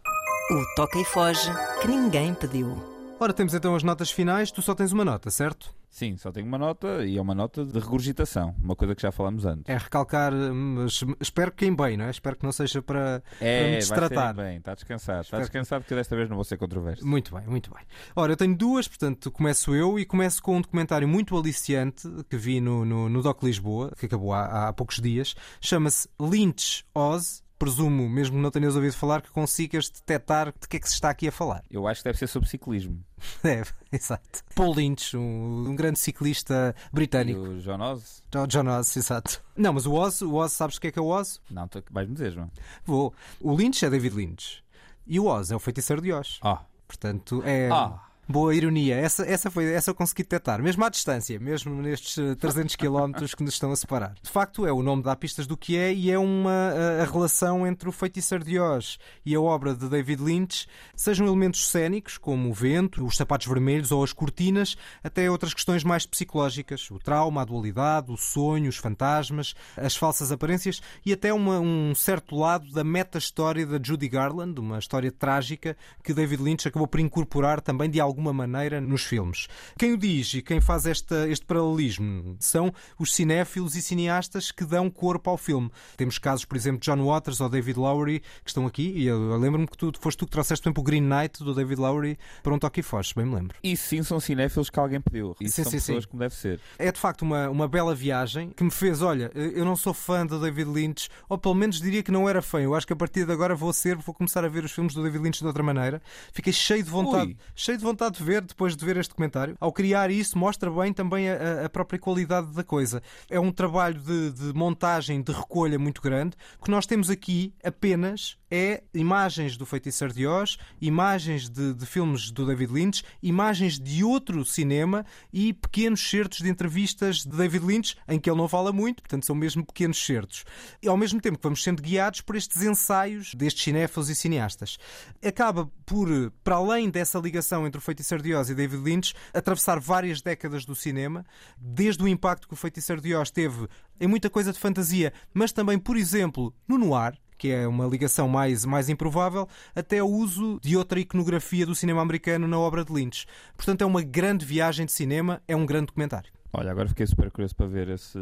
[0.51, 1.51] O toca e foge
[1.83, 2.97] que ninguém pediu.
[3.21, 4.51] Ora, temos então as notas finais.
[4.53, 5.75] Tu só tens uma nota, certo?
[5.91, 9.11] Sim, só tenho uma nota e é uma nota de regurgitação, uma coisa que já
[9.11, 9.65] falámos antes.
[9.67, 12.11] É recalcar, mas espero que em bem, não é?
[12.11, 14.35] Espero que não seja para, para me É, vai ser destratar.
[14.35, 15.21] bem, está descansado.
[15.23, 17.05] Está Espero que- descansado porque desta vez não vou ser controverso.
[17.07, 17.83] Muito bem, muito bem.
[18.15, 22.37] Ora, eu tenho duas, portanto, começo eu e começo com um documentário muito aliciante que
[22.37, 25.35] vi no, no, no Doc Lisboa, que acabou há, há poucos dias.
[25.61, 27.43] Chama-se Lynch Oz.
[27.59, 30.95] Presumo, mesmo que não tenhas ouvido falar, que consigas detectar de que é que se
[30.95, 31.65] está aqui a falar.
[31.71, 33.03] Eu acho que deve ser sobre ciclismo.
[33.45, 34.45] É, exato.
[34.55, 37.41] Paul Lynch, um, um grande ciclista E britânico.
[37.41, 38.23] o John Oz?
[38.33, 39.43] Jo- John Oz, exato.
[39.57, 41.41] Não, mas o Oz, o Oz, sabes o que é que é o Oz?
[41.51, 42.49] Não, tu vais-me dizer, João.
[42.85, 43.13] Vou.
[43.41, 44.63] O Lynch é David Lynch.
[45.07, 46.39] E o Oz é o feiticeiro de Oz.
[46.43, 46.61] Ah.
[46.87, 47.69] Portanto, é.
[47.73, 48.01] Ah.
[48.31, 48.95] Boa ironia.
[48.95, 53.13] Essa, essa, foi, essa eu consegui detectar, mesmo à distância, mesmo nestes eh, 300 km
[53.35, 54.15] que nos estão a separar.
[54.23, 57.11] De facto, é o nome dá pistas do que é e é uma eh, a
[57.11, 62.19] relação entre o Feiticeiro de Oz e a obra de David Lynch, sejam elementos cénicos,
[62.19, 66.99] como o vento, os sapatos vermelhos ou as cortinas, até outras questões mais psicológicas, o
[66.99, 72.37] trauma, a dualidade, o sonho, os fantasmas, as falsas aparências e até uma- um certo
[72.37, 75.75] lado da meta-história da Judy Garland, uma história trágica
[76.05, 79.47] que David Lynch acabou por incorporar também de alguma maneira nos filmes.
[79.79, 84.65] Quem o diz e quem faz esta, este paralelismo são os cinéfilos e cineastas que
[84.65, 85.71] dão corpo ao filme.
[85.97, 89.31] Temos casos, por exemplo, de John Waters ou David Lowery que estão aqui e eu,
[89.31, 91.81] eu lembro-me que tu foste tu que trouxeste, por exemplo, o Green Knight do David
[91.81, 93.57] Lowery para um toque e foge, bem me lembro.
[93.63, 95.37] Isso sim são cinéfilos que alguém pediu.
[95.41, 96.11] Isso Sim, são sim, pessoas sim.
[96.11, 96.61] como deve ser.
[96.77, 100.27] É de facto uma, uma bela viagem que me fez, olha, eu não sou fã
[100.27, 102.61] do David Lynch, ou pelo menos diria que não era fã.
[102.61, 104.95] Eu acho que a partir de agora vou ser, vou começar a ver os filmes
[104.95, 106.03] do David Lynch de outra maneira.
[106.33, 107.37] Fiquei cheio de vontade, Ui.
[107.55, 109.57] cheio de vontade de ver depois de ver este documentário.
[109.61, 113.03] Ao criar isso, mostra bem também a, a própria qualidade da coisa.
[113.29, 116.37] É um trabalho de, de montagem, de recolha muito grande.
[116.61, 121.87] O que nós temos aqui apenas é imagens do Feiticeiro de Oz, imagens de, de,
[121.87, 127.65] filmes do David Lynch, imagens de outro cinema e pequenos certos de entrevistas de David
[127.65, 130.45] Lynch, em que ele não fala muito, portanto são mesmo pequenos certos.
[130.83, 134.79] E ao mesmo tempo que vamos sendo guiados por estes ensaios destes cinéfilos e cineastas.
[135.23, 136.09] Acaba por,
[136.43, 140.65] para além dessa ligação entre o Feiticeiro de Oz e David Lynch, atravessar várias décadas
[140.65, 141.25] do cinema,
[141.57, 143.69] desde o impacto que o Feiticeiro de Oz teve
[144.01, 148.29] em muita coisa de fantasia, mas também, por exemplo, no noir, que é uma ligação
[148.29, 152.93] mais, mais improvável, até o uso de outra iconografia do cinema americano na obra de
[152.93, 153.27] Lynch.
[153.57, 156.31] Portanto, é uma grande viagem de cinema, é um grande documentário.
[156.53, 158.19] Olha, agora fiquei super curioso para ver esse,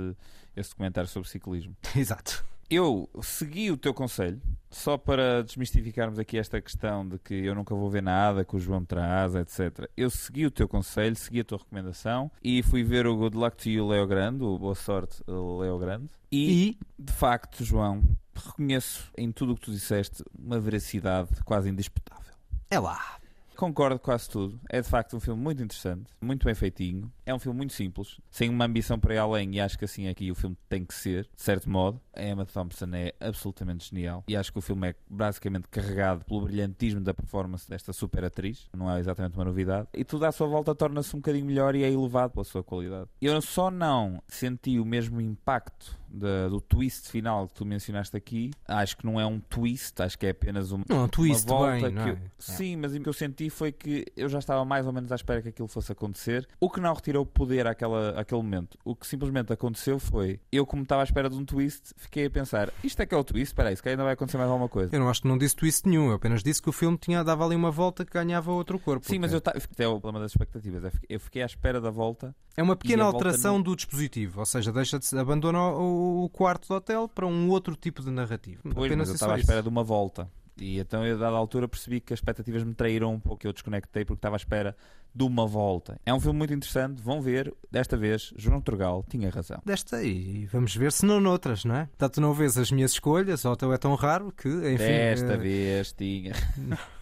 [0.56, 1.74] esse documentário sobre ciclismo.
[1.96, 2.44] Exato.
[2.68, 4.40] Eu segui o teu conselho,
[4.70, 8.58] só para desmistificarmos aqui esta questão de que eu nunca vou ver nada que o
[8.58, 9.88] João traz, etc.
[9.96, 13.56] Eu segui o teu conselho, segui a tua recomendação e fui ver o Good Luck
[13.56, 16.10] to You Leo Grande, o Boa Sorte Leo Grande.
[16.30, 18.02] E, e, de facto, João,
[18.34, 22.34] reconheço em tudo o que tu disseste uma veracidade quase indisputável.
[22.68, 23.18] É lá.
[23.56, 24.60] Concordo quase tudo.
[24.68, 27.10] É de facto um filme muito interessante, muito bem feitinho.
[27.24, 30.08] É um filme muito simples, sem uma ambição para ir além, e acho que assim
[30.08, 32.00] aqui o filme tem que ser, de certo modo.
[32.14, 36.42] A Emma Thompson é absolutamente genial, e acho que o filme é basicamente carregado pelo
[36.42, 39.88] brilhantismo da performance desta super atriz, não é exatamente uma novidade.
[39.94, 43.08] E tudo à sua volta torna-se um bocadinho melhor e é elevado pela sua qualidade.
[43.20, 48.50] Eu só não senti o mesmo impacto da, do twist final que tu mencionaste aqui,
[48.66, 51.58] acho que não é um twist, acho que é apenas uma, não, um twist uma
[51.58, 52.20] volta bem, que eu, é?
[52.38, 55.14] Sim, mas o que eu senti foi que eu já estava mais ou menos à
[55.14, 58.78] espera que aquilo fosse acontecer, o que não retirou poder àquela, àquele momento.
[58.84, 62.30] O que simplesmente aconteceu foi, eu como estava à espera de um twist, fiquei a
[62.30, 63.52] pensar, isto é que é o twist?
[63.52, 64.94] Espera aí, se calhar ainda vai acontecer mais alguma coisa.
[64.94, 67.22] Eu não acho que não disse twist nenhum, eu apenas disse que o filme tinha,
[67.22, 69.06] dava ali uma volta que ganhava outro corpo.
[69.06, 69.42] Sim, mas eu
[69.78, 72.34] é o problema das expectativas, eu fiquei à espera da volta.
[72.56, 76.74] É uma pequena alteração do dispositivo, ou seja, deixa de abandona o, o quarto do
[76.74, 78.60] hotel para um outro tipo de narrativa.
[78.62, 80.28] Pois, Apenas mas eu estava à espera de uma volta.
[80.58, 83.46] E então, eu, a dada altura, percebi que as expectativas me traíram um pouco.
[83.46, 84.74] Eu desconectei porque estava à espera
[85.14, 86.00] de uma volta.
[86.04, 87.02] É um filme muito interessante.
[87.02, 87.52] Vão ver.
[87.70, 89.60] Desta vez, João Turgal tinha razão.
[89.64, 91.86] Desta e vamos ver se não noutras, não é?
[91.86, 93.44] Portanto, não vês as minhas escolhas.
[93.44, 94.76] O hotel é tão raro que, enfim.
[94.76, 96.32] Desta eh, vez tinha.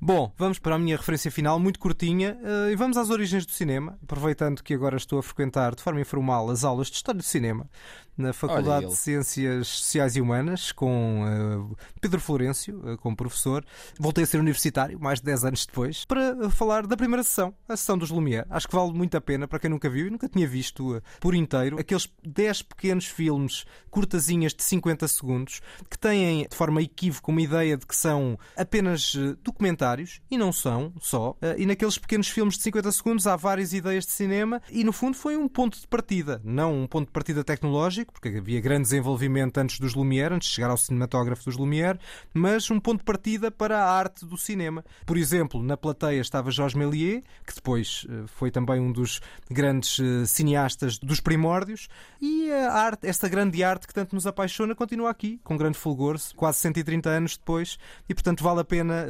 [0.00, 3.52] Bom, vamos para a minha referência final, muito curtinha, uh, e vamos às origens do
[3.52, 7.24] cinema, aproveitando que agora estou a frequentar de forma informal as aulas de História do
[7.24, 7.68] Cinema
[8.16, 13.64] na Faculdade de Ciências Sociais e Humanas, com uh, Pedro Florencio, uh, como professor.
[13.98, 17.76] Voltei a ser universitário, mais de 10 anos depois, para falar da primeira sessão, a
[17.76, 18.46] sessão dos Lumière.
[18.50, 21.34] Acho que vale muito a pena para quem nunca viu e nunca tinha visto por
[21.34, 27.40] inteiro aqueles 10 pequenos filmes, curtazinhas de 50 segundos, que têm de forma equívoca uma
[27.40, 31.36] ideia de que são apenas documentários, e não são só.
[31.56, 35.16] E naqueles pequenos filmes de 50 segundos há várias ideias de cinema, e no fundo
[35.16, 39.58] foi um ponto de partida, não um ponto de partida tecnológico, porque havia grande desenvolvimento
[39.58, 41.98] antes dos Lumière, antes de chegar ao cinematógrafo dos Lumière,
[42.32, 44.82] mas um ponto de partida para a arte do cinema.
[45.04, 50.00] Por exemplo, na plateia estava Georges Méliès, que depois foi também um dos grandes
[50.30, 51.88] cineastas dos primórdios,
[52.20, 56.16] e a arte, esta grande arte que tanto nos apaixona, continua aqui, com grande fulgor,
[56.34, 57.78] quase 130 anos depois,
[58.08, 59.06] e portanto vale a pena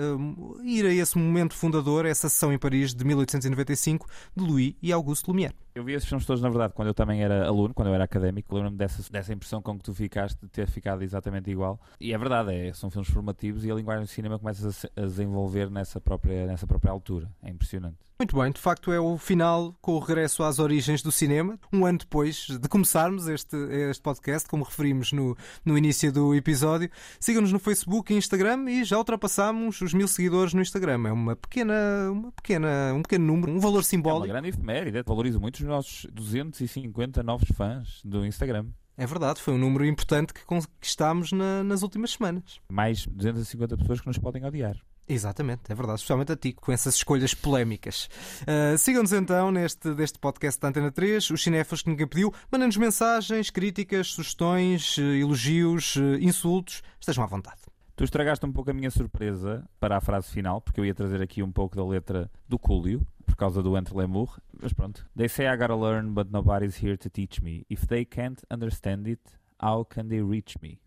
[0.64, 5.28] ir a esse momento fundador, essa sessão em Paris de 1895, de Louis e Auguste
[5.28, 5.54] Lumière.
[5.74, 8.04] Eu vi esses filmes todos, na verdade, quando eu também era aluno, quando eu era
[8.04, 8.54] académico.
[8.54, 11.80] Lembro-me dessa, dessa impressão com que tu ficaste de ter ficado exatamente igual.
[11.98, 14.90] E é verdade, é, são filmes formativos e a linguagem do cinema começa a, se,
[14.94, 17.30] a desenvolver nessa própria, nessa própria altura.
[17.42, 17.96] É impressionante.
[18.22, 21.84] Muito bem, de facto é o final com o regresso às origens do cinema, um
[21.84, 23.56] ano depois de começarmos este,
[23.90, 26.88] este podcast, como referimos no, no início do episódio.
[27.18, 31.08] Sigam-nos no Facebook e Instagram e já ultrapassamos os mil seguidores no Instagram.
[31.08, 31.74] É uma pequena,
[32.12, 34.26] uma pequena, um pequeno número, um valor simbólico.
[34.26, 38.66] É uma grande efeméride, valorizo muito os nossos 250 novos fãs do Instagram.
[38.96, 42.60] É verdade, foi um número importante que conquistámos na, nas últimas semanas.
[42.70, 44.76] Mais 250 pessoas que nos podem odiar.
[45.08, 48.08] Exatamente, é verdade, especialmente a ti, com essas escolhas polémicas.
[48.42, 52.32] Uh, Sigam-nos então neste deste podcast da Antena 3, os cinéfilos que ninguém pediu.
[52.50, 56.82] Mandem-nos mensagens, críticas, sugestões, elogios, insultos.
[57.00, 57.60] Estejam à vontade.
[57.94, 61.20] Tu estragaste um pouco a minha surpresa para a frase final, porque eu ia trazer
[61.20, 64.40] aqui um pouco da letra do Cúlio, por causa do Entre Lemur.
[64.60, 65.06] Mas pronto.
[65.16, 67.66] They say I gotta learn, but nobody's here to teach me.
[67.68, 69.20] If they can't understand it,
[69.60, 70.80] how can they reach me?